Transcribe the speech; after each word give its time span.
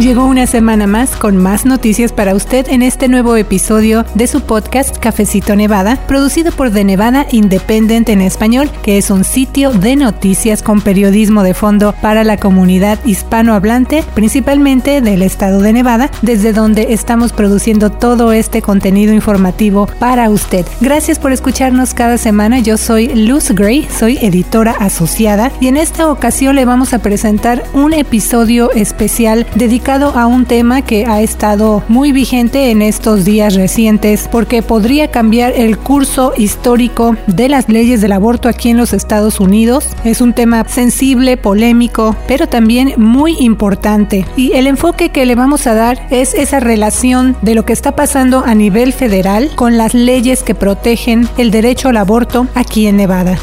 Llegó 0.00 0.24
una 0.24 0.46
semana 0.46 0.86
más 0.86 1.14
con 1.14 1.36
más 1.36 1.66
noticias 1.66 2.10
para 2.10 2.34
usted 2.34 2.66
en 2.70 2.80
este 2.80 3.06
nuevo 3.06 3.36
episodio 3.36 4.06
de 4.14 4.26
su 4.28 4.40
podcast 4.40 4.96
Cafecito 4.96 5.54
Nevada, 5.56 5.98
producido 6.06 6.52
por 6.52 6.70
The 6.70 6.84
Nevada 6.84 7.26
Independent 7.32 8.08
en 8.08 8.22
español, 8.22 8.70
que 8.82 8.96
es 8.96 9.10
un 9.10 9.24
sitio 9.24 9.72
de 9.72 9.96
noticias 9.96 10.62
con 10.62 10.80
periodismo 10.80 11.42
de 11.42 11.52
fondo 11.52 11.94
para 12.00 12.24
la 12.24 12.38
comunidad 12.38 12.98
hispanohablante, 13.04 14.02
principalmente 14.14 15.02
del 15.02 15.20
estado 15.20 15.60
de 15.60 15.74
Nevada, 15.74 16.10
desde 16.22 16.54
donde 16.54 16.94
estamos 16.94 17.34
produciendo 17.34 17.90
todo 17.90 18.32
este 18.32 18.62
contenido 18.62 19.12
informativo 19.12 19.86
para 19.98 20.30
usted. 20.30 20.64
Gracias 20.80 21.18
por 21.18 21.30
escucharnos 21.30 21.92
cada 21.92 22.16
semana. 22.16 22.60
Yo 22.60 22.78
soy 22.78 23.08
Luz 23.08 23.50
Gray, 23.50 23.86
soy 23.94 24.16
editora 24.22 24.72
asociada 24.80 25.52
y 25.60 25.68
en 25.68 25.76
esta 25.76 26.10
ocasión 26.10 26.56
le 26.56 26.64
vamos 26.64 26.94
a 26.94 27.00
presentar 27.00 27.64
un 27.74 27.92
episodio 27.92 28.72
especial 28.72 29.46
dedicado 29.56 29.89
a 29.90 30.28
un 30.28 30.44
tema 30.44 30.82
que 30.82 31.04
ha 31.04 31.20
estado 31.20 31.82
muy 31.88 32.12
vigente 32.12 32.70
en 32.70 32.80
estos 32.80 33.24
días 33.24 33.56
recientes 33.56 34.28
porque 34.30 34.62
podría 34.62 35.10
cambiar 35.10 35.52
el 35.56 35.78
curso 35.78 36.32
histórico 36.36 37.16
de 37.26 37.48
las 37.48 37.68
leyes 37.68 38.00
del 38.00 38.12
aborto 38.12 38.48
aquí 38.48 38.70
en 38.70 38.76
los 38.76 38.92
Estados 38.92 39.40
Unidos. 39.40 39.88
Es 40.04 40.20
un 40.20 40.32
tema 40.32 40.64
sensible, 40.68 41.36
polémico, 41.36 42.14
pero 42.28 42.46
también 42.46 42.94
muy 42.98 43.36
importante. 43.40 44.24
Y 44.36 44.52
el 44.52 44.68
enfoque 44.68 45.08
que 45.08 45.26
le 45.26 45.34
vamos 45.34 45.66
a 45.66 45.74
dar 45.74 46.06
es 46.10 46.34
esa 46.34 46.60
relación 46.60 47.36
de 47.42 47.56
lo 47.56 47.64
que 47.64 47.72
está 47.72 47.96
pasando 47.96 48.44
a 48.46 48.54
nivel 48.54 48.92
federal 48.92 49.50
con 49.56 49.76
las 49.76 49.92
leyes 49.92 50.44
que 50.44 50.54
protegen 50.54 51.28
el 51.36 51.50
derecho 51.50 51.88
al 51.88 51.96
aborto 51.96 52.46
aquí 52.54 52.86
en 52.86 52.96
Nevada. 52.96 53.38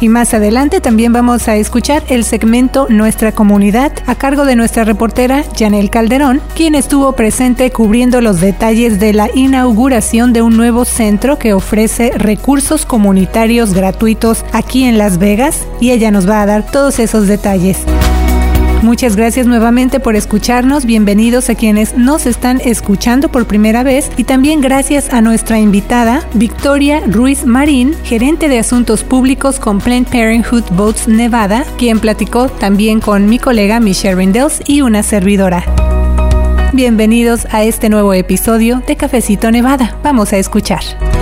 Y 0.00 0.08
más 0.08 0.34
adelante 0.34 0.80
también 0.80 1.12
vamos 1.12 1.48
a 1.48 1.56
escuchar 1.56 2.02
el 2.08 2.24
segmento 2.24 2.86
Nuestra 2.90 3.32
Comunidad 3.32 3.92
a 4.06 4.14
cargo 4.14 4.44
de 4.44 4.54
nuestra 4.54 4.84
reportera 4.84 5.44
Janel 5.58 5.88
Calderón, 5.88 6.42
quien 6.54 6.74
estuvo 6.74 7.12
presente 7.12 7.70
cubriendo 7.70 8.20
los 8.20 8.40
detalles 8.40 9.00
de 9.00 9.14
la 9.14 9.30
inauguración 9.34 10.32
de 10.32 10.42
un 10.42 10.56
nuevo 10.56 10.84
centro 10.84 11.38
que 11.38 11.54
ofrece 11.54 12.12
recursos 12.16 12.84
comunitarios 12.84 13.72
gratuitos 13.72 14.44
aquí 14.52 14.84
en 14.84 14.98
Las 14.98 15.18
Vegas 15.18 15.66
y 15.80 15.92
ella 15.92 16.10
nos 16.10 16.28
va 16.28 16.42
a 16.42 16.46
dar 16.46 16.66
todos 16.66 16.98
esos 16.98 17.26
detalles. 17.26 17.78
Muchas 18.86 19.16
gracias 19.16 19.48
nuevamente 19.48 19.98
por 19.98 20.14
escucharnos, 20.14 20.86
bienvenidos 20.86 21.50
a 21.50 21.56
quienes 21.56 21.96
nos 21.96 22.24
están 22.24 22.60
escuchando 22.60 23.28
por 23.28 23.44
primera 23.44 23.82
vez 23.82 24.12
y 24.16 24.22
también 24.22 24.60
gracias 24.60 25.12
a 25.12 25.20
nuestra 25.20 25.58
invitada 25.58 26.24
Victoria 26.34 27.02
Ruiz 27.04 27.44
Marín, 27.44 27.96
gerente 28.04 28.48
de 28.48 28.60
asuntos 28.60 29.02
públicos 29.02 29.58
con 29.58 29.80
Planned 29.80 30.06
Parenthood 30.06 30.62
Boats 30.70 31.08
Nevada, 31.08 31.64
quien 31.78 31.98
platicó 31.98 32.48
también 32.48 33.00
con 33.00 33.28
mi 33.28 33.40
colega 33.40 33.80
Michelle 33.80 34.14
Rindels 34.14 34.62
y 34.68 34.82
una 34.82 35.02
servidora. 35.02 35.64
Bienvenidos 36.72 37.44
a 37.50 37.64
este 37.64 37.88
nuevo 37.88 38.14
episodio 38.14 38.84
de 38.86 38.94
Cafecito 38.94 39.50
Nevada. 39.50 39.98
Vamos 40.04 40.32
a 40.32 40.36
escuchar. 40.36 41.15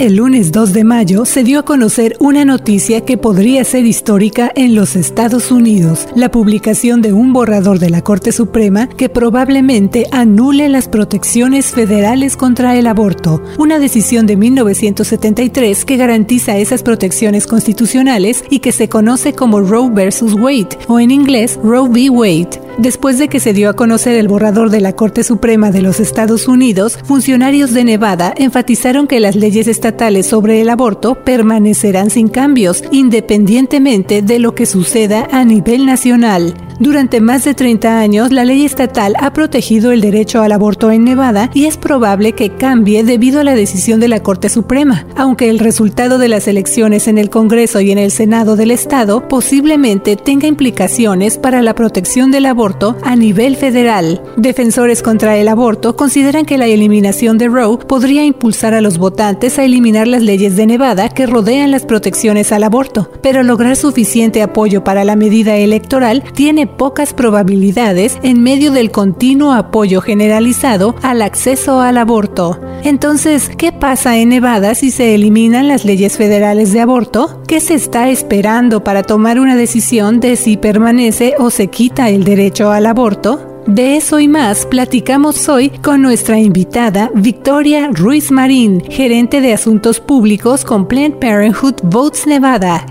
El 0.00 0.16
lunes 0.16 0.50
2 0.50 0.72
de 0.72 0.82
mayo 0.82 1.26
se 1.26 1.44
dio 1.44 1.58
a 1.58 1.62
conocer 1.62 2.16
una 2.20 2.46
noticia 2.46 3.02
que 3.02 3.18
podría 3.18 3.64
ser 3.64 3.84
histórica 3.84 4.50
en 4.54 4.74
los 4.74 4.96
Estados 4.96 5.52
Unidos, 5.52 6.08
la 6.14 6.30
publicación 6.30 7.02
de 7.02 7.12
un 7.12 7.34
borrador 7.34 7.78
de 7.78 7.90
la 7.90 8.00
Corte 8.00 8.32
Suprema 8.32 8.88
que 8.88 9.10
probablemente 9.10 10.06
anule 10.10 10.70
las 10.70 10.88
protecciones 10.88 11.66
federales 11.66 12.38
contra 12.38 12.76
el 12.76 12.86
aborto, 12.86 13.42
una 13.58 13.78
decisión 13.78 14.24
de 14.24 14.38
1973 14.38 15.84
que 15.84 15.98
garantiza 15.98 16.56
esas 16.56 16.82
protecciones 16.82 17.46
constitucionales 17.46 18.42
y 18.48 18.60
que 18.60 18.72
se 18.72 18.88
conoce 18.88 19.34
como 19.34 19.60
Roe 19.60 19.90
vs. 19.90 20.32
Wade 20.32 20.78
o 20.88 20.98
en 20.98 21.10
inglés 21.10 21.60
Roe 21.62 21.90
v. 21.90 22.08
Wade. 22.08 22.69
Después 22.80 23.18
de 23.18 23.28
que 23.28 23.40
se 23.40 23.52
dio 23.52 23.68
a 23.68 23.74
conocer 23.74 24.16
el 24.16 24.26
borrador 24.26 24.70
de 24.70 24.80
la 24.80 24.94
Corte 24.94 25.22
Suprema 25.22 25.70
de 25.70 25.82
los 25.82 26.00
Estados 26.00 26.48
Unidos, 26.48 26.98
funcionarios 27.04 27.74
de 27.74 27.84
Nevada 27.84 28.32
enfatizaron 28.34 29.06
que 29.06 29.20
las 29.20 29.36
leyes 29.36 29.68
estatales 29.68 30.24
sobre 30.24 30.62
el 30.62 30.70
aborto 30.70 31.14
permanecerán 31.22 32.08
sin 32.08 32.28
cambios, 32.28 32.82
independientemente 32.90 34.22
de 34.22 34.38
lo 34.38 34.54
que 34.54 34.64
suceda 34.64 35.28
a 35.30 35.44
nivel 35.44 35.84
nacional. 35.84 36.54
Durante 36.80 37.20
más 37.20 37.44
de 37.44 37.52
30 37.52 38.00
años, 38.00 38.32
la 38.32 38.46
ley 38.46 38.64
estatal 38.64 39.14
ha 39.20 39.34
protegido 39.34 39.92
el 39.92 40.00
derecho 40.00 40.40
al 40.40 40.50
aborto 40.50 40.90
en 40.90 41.04
Nevada 41.04 41.50
y 41.52 41.66
es 41.66 41.76
probable 41.76 42.32
que 42.32 42.56
cambie 42.56 43.04
debido 43.04 43.40
a 43.40 43.44
la 43.44 43.54
decisión 43.54 44.00
de 44.00 44.08
la 44.08 44.22
Corte 44.22 44.48
Suprema, 44.48 45.06
aunque 45.14 45.50
el 45.50 45.58
resultado 45.58 46.16
de 46.16 46.28
las 46.28 46.48
elecciones 46.48 47.06
en 47.06 47.18
el 47.18 47.28
Congreso 47.28 47.82
y 47.82 47.90
en 47.90 47.98
el 47.98 48.10
Senado 48.10 48.56
del 48.56 48.70
Estado 48.70 49.28
posiblemente 49.28 50.16
tenga 50.16 50.46
implicaciones 50.46 51.36
para 51.36 51.60
la 51.60 51.74
protección 51.74 52.30
del 52.30 52.46
aborto 52.46 52.96
a 53.02 53.14
nivel 53.14 53.56
federal. 53.56 54.22
Defensores 54.38 55.02
contra 55.02 55.36
el 55.36 55.48
aborto 55.48 55.96
consideran 55.96 56.46
que 56.46 56.56
la 56.56 56.64
eliminación 56.64 57.36
de 57.36 57.48
Roe 57.48 57.76
podría 57.76 58.24
impulsar 58.24 58.72
a 58.72 58.80
los 58.80 58.96
votantes 58.96 59.58
a 59.58 59.66
eliminar 59.66 60.08
las 60.08 60.22
leyes 60.22 60.56
de 60.56 60.64
Nevada 60.64 61.10
que 61.10 61.26
rodean 61.26 61.72
las 61.72 61.84
protecciones 61.84 62.52
al 62.52 62.64
aborto, 62.64 63.10
pero 63.22 63.42
lograr 63.42 63.76
suficiente 63.76 64.40
apoyo 64.40 64.82
para 64.82 65.04
la 65.04 65.14
medida 65.14 65.58
electoral 65.58 66.24
tiene 66.32 66.69
pocas 66.76 67.14
probabilidades 67.14 68.18
en 68.22 68.42
medio 68.42 68.72
del 68.72 68.90
continuo 68.90 69.52
apoyo 69.52 70.00
generalizado 70.00 70.94
al 71.02 71.22
acceso 71.22 71.80
al 71.80 71.98
aborto. 71.98 72.60
Entonces, 72.82 73.50
¿qué 73.56 73.72
pasa 73.72 74.16
en 74.18 74.30
Nevada 74.30 74.74
si 74.74 74.90
se 74.90 75.14
eliminan 75.14 75.68
las 75.68 75.84
leyes 75.84 76.16
federales 76.16 76.72
de 76.72 76.80
aborto? 76.80 77.42
¿Qué 77.46 77.60
se 77.60 77.74
está 77.74 78.08
esperando 78.08 78.82
para 78.82 79.02
tomar 79.02 79.38
una 79.38 79.56
decisión 79.56 80.20
de 80.20 80.36
si 80.36 80.56
permanece 80.56 81.34
o 81.38 81.50
se 81.50 81.68
quita 81.68 82.08
el 82.08 82.24
derecho 82.24 82.70
al 82.70 82.86
aborto? 82.86 83.50
De 83.66 83.96
eso 83.96 84.18
y 84.18 84.26
más 84.26 84.66
platicamos 84.66 85.48
hoy 85.48 85.68
con 85.68 86.02
nuestra 86.02 86.38
invitada 86.38 87.10
Victoria 87.14 87.90
Ruiz 87.92 88.30
Marín, 88.30 88.82
gerente 88.88 89.40
de 89.40 89.52
asuntos 89.52 90.00
públicos 90.00 90.64
con 90.64 90.88
Planned 90.88 91.18
Parenthood 91.18 91.76
Votes 91.82 92.26
Nevada. 92.26 92.84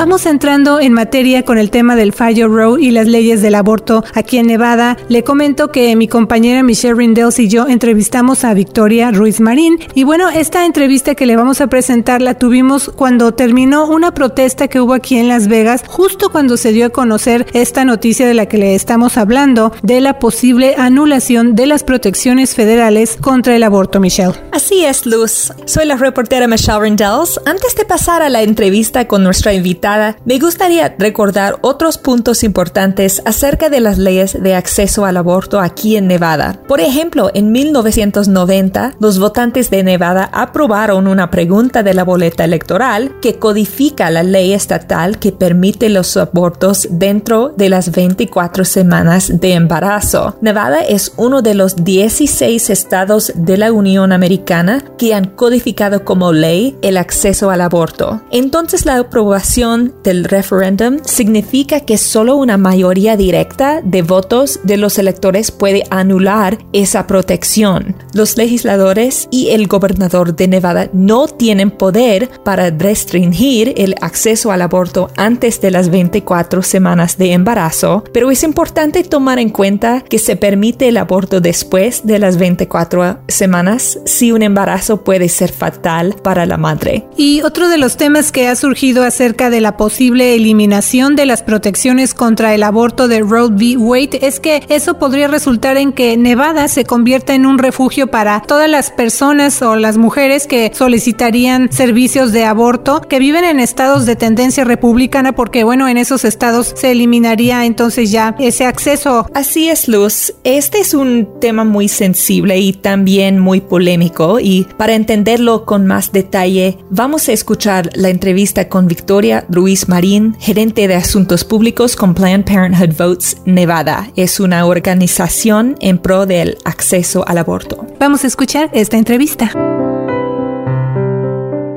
Vamos 0.00 0.24
entrando 0.24 0.80
en 0.80 0.94
materia 0.94 1.44
con 1.44 1.58
el 1.58 1.70
tema 1.70 1.94
del 1.94 2.14
fallo 2.14 2.48
Roe 2.48 2.80
y 2.80 2.90
las 2.90 3.06
leyes 3.06 3.42
del 3.42 3.54
aborto 3.54 4.02
aquí 4.14 4.38
en 4.38 4.46
Nevada. 4.46 4.96
Le 5.10 5.24
comento 5.24 5.70
que 5.70 5.94
mi 5.94 6.08
compañera 6.08 6.62
Michelle 6.62 6.94
Rindels 6.94 7.38
y 7.38 7.48
yo 7.48 7.68
entrevistamos 7.68 8.42
a 8.44 8.54
Victoria 8.54 9.10
Ruiz 9.10 9.40
Marín. 9.40 9.78
Y 9.94 10.04
bueno, 10.04 10.30
esta 10.30 10.64
entrevista 10.64 11.14
que 11.14 11.26
le 11.26 11.36
vamos 11.36 11.60
a 11.60 11.66
presentar 11.66 12.22
la 12.22 12.32
tuvimos 12.32 12.90
cuando 12.96 13.32
terminó 13.32 13.88
una 13.88 14.14
protesta 14.14 14.68
que 14.68 14.80
hubo 14.80 14.94
aquí 14.94 15.18
en 15.18 15.28
Las 15.28 15.48
Vegas, 15.48 15.84
justo 15.86 16.32
cuando 16.32 16.56
se 16.56 16.72
dio 16.72 16.86
a 16.86 16.90
conocer 16.90 17.46
esta 17.52 17.84
noticia 17.84 18.26
de 18.26 18.32
la 18.32 18.46
que 18.46 18.56
le 18.56 18.74
estamos 18.74 19.18
hablando, 19.18 19.70
de 19.82 20.00
la 20.00 20.18
posible 20.18 20.76
anulación 20.78 21.54
de 21.54 21.66
las 21.66 21.84
protecciones 21.84 22.54
federales 22.54 23.18
contra 23.20 23.54
el 23.54 23.64
aborto, 23.64 24.00
Michelle. 24.00 24.32
Así 24.50 24.82
es, 24.82 25.04
Luz. 25.04 25.52
Soy 25.66 25.84
la 25.84 25.96
reportera 25.96 26.48
Michelle 26.48 26.80
Rindels. 26.80 27.38
Antes 27.44 27.74
de 27.74 27.84
pasar 27.84 28.22
a 28.22 28.30
la 28.30 28.40
entrevista 28.40 29.06
con 29.06 29.22
nuestra 29.22 29.52
invitada, 29.52 29.89
me 30.24 30.38
gustaría 30.38 30.94
recordar 30.98 31.58
otros 31.62 31.98
puntos 31.98 32.44
importantes 32.44 33.22
acerca 33.24 33.68
de 33.68 33.80
las 33.80 33.98
leyes 33.98 34.40
de 34.40 34.54
acceso 34.54 35.04
al 35.04 35.16
aborto 35.16 35.60
aquí 35.60 35.96
en 35.96 36.06
Nevada. 36.06 36.60
Por 36.68 36.80
ejemplo, 36.80 37.30
en 37.34 37.52
1990, 37.52 38.94
los 39.00 39.18
votantes 39.18 39.70
de 39.70 39.82
Nevada 39.82 40.30
aprobaron 40.32 41.06
una 41.06 41.30
pregunta 41.30 41.82
de 41.82 41.94
la 41.94 42.04
boleta 42.04 42.44
electoral 42.44 43.12
que 43.20 43.38
codifica 43.38 44.10
la 44.10 44.22
ley 44.22 44.52
estatal 44.52 45.18
que 45.18 45.32
permite 45.32 45.88
los 45.88 46.16
abortos 46.16 46.88
dentro 46.90 47.52
de 47.56 47.68
las 47.68 47.90
24 47.90 48.64
semanas 48.64 49.40
de 49.40 49.54
embarazo. 49.54 50.36
Nevada 50.40 50.80
es 50.80 51.12
uno 51.16 51.42
de 51.42 51.54
los 51.54 51.76
16 51.76 52.70
estados 52.70 53.32
de 53.34 53.56
la 53.56 53.72
Unión 53.72 54.12
Americana 54.12 54.84
que 54.98 55.14
han 55.14 55.26
codificado 55.26 56.04
como 56.04 56.32
ley 56.32 56.76
el 56.82 56.96
acceso 56.96 57.50
al 57.50 57.60
aborto. 57.60 58.20
Entonces 58.30 58.86
la 58.86 58.98
aprobación 58.98 59.79
del 60.02 60.24
referéndum 60.24 60.98
significa 61.04 61.80
que 61.80 61.96
solo 61.96 62.36
una 62.36 62.56
mayoría 62.56 63.16
directa 63.16 63.80
de 63.82 64.02
votos 64.02 64.60
de 64.64 64.76
los 64.76 64.98
electores 64.98 65.50
puede 65.50 65.84
anular 65.90 66.58
esa 66.72 67.06
protección. 67.06 67.96
Los 68.12 68.36
legisladores 68.36 69.28
y 69.30 69.50
el 69.50 69.66
gobernador 69.66 70.36
de 70.36 70.48
Nevada 70.48 70.88
no 70.92 71.28
tienen 71.28 71.70
poder 71.70 72.28
para 72.44 72.70
restringir 72.70 73.74
el 73.76 73.94
acceso 74.00 74.52
al 74.52 74.62
aborto 74.62 75.10
antes 75.16 75.60
de 75.60 75.70
las 75.70 75.90
24 75.90 76.62
semanas 76.62 77.18
de 77.18 77.32
embarazo, 77.32 78.04
pero 78.12 78.30
es 78.30 78.42
importante 78.42 79.02
tomar 79.04 79.38
en 79.38 79.50
cuenta 79.50 80.02
que 80.02 80.18
se 80.18 80.36
permite 80.36 80.88
el 80.88 80.96
aborto 80.96 81.40
después 81.40 82.02
de 82.04 82.18
las 82.18 82.36
24 82.36 83.20
semanas 83.28 83.98
si 84.04 84.32
un 84.32 84.42
embarazo 84.42 85.02
puede 85.04 85.28
ser 85.28 85.52
fatal 85.52 86.16
para 86.22 86.46
la 86.46 86.56
madre. 86.56 87.06
Y 87.16 87.42
otro 87.42 87.68
de 87.68 87.78
los 87.78 87.96
temas 87.96 88.32
que 88.32 88.48
ha 88.48 88.56
surgido 88.56 89.04
acerca 89.04 89.50
de 89.50 89.60
la 89.70 89.76
posible 89.76 90.34
eliminación 90.34 91.14
de 91.14 91.26
las 91.26 91.44
protecciones 91.44 92.12
contra 92.12 92.56
el 92.56 92.64
aborto 92.64 93.06
de 93.06 93.20
Roe 93.20 93.50
v. 93.50 93.76
Wade 93.76 94.18
es 94.26 94.40
que 94.40 94.64
eso 94.68 94.98
podría 94.98 95.28
resultar 95.28 95.76
en 95.76 95.92
que 95.92 96.16
Nevada 96.16 96.66
se 96.66 96.84
convierta 96.84 97.36
en 97.36 97.46
un 97.46 97.56
refugio 97.56 98.08
para 98.08 98.42
todas 98.42 98.68
las 98.68 98.90
personas 98.90 99.62
o 99.62 99.76
las 99.76 99.96
mujeres 99.96 100.48
que 100.48 100.72
solicitarían 100.74 101.70
servicios 101.70 102.32
de 102.32 102.46
aborto 102.46 103.00
que 103.02 103.20
viven 103.20 103.44
en 103.44 103.60
estados 103.60 104.06
de 104.06 104.16
tendencia 104.16 104.64
republicana 104.64 105.36
porque 105.36 105.62
bueno, 105.62 105.86
en 105.86 105.98
esos 105.98 106.24
estados 106.24 106.74
se 106.74 106.90
eliminaría 106.90 107.64
entonces 107.64 108.10
ya 108.10 108.34
ese 108.40 108.64
acceso. 108.64 109.28
Así 109.34 109.68
es, 109.68 109.86
Luz. 109.86 110.34
Este 110.42 110.80
es 110.80 110.94
un 110.94 111.28
tema 111.40 111.62
muy 111.62 111.86
sensible 111.86 112.58
y 112.58 112.72
también 112.72 113.38
muy 113.38 113.60
polémico 113.60 114.40
y 114.40 114.66
para 114.76 114.94
entenderlo 114.94 115.64
con 115.64 115.86
más 115.86 116.10
detalle, 116.10 116.78
vamos 116.90 117.28
a 117.28 117.32
escuchar 117.32 117.90
la 117.94 118.08
entrevista 118.08 118.68
con 118.68 118.88
Victoria 118.88 119.44
Ruiz 119.60 119.88
Marín, 119.88 120.34
gerente 120.38 120.88
de 120.88 120.94
asuntos 120.94 121.44
públicos 121.44 121.94
con 121.94 122.14
Planned 122.14 122.46
Parenthood 122.46 122.96
Votes 122.96 123.36
Nevada. 123.44 124.10
Es 124.16 124.40
una 124.40 124.64
organización 124.64 125.76
en 125.80 125.98
pro 125.98 126.24
del 126.24 126.56
acceso 126.64 127.28
al 127.28 127.36
aborto. 127.36 127.86
Vamos 127.98 128.24
a 128.24 128.28
escuchar 128.28 128.70
esta 128.72 128.96
entrevista. 128.96 129.52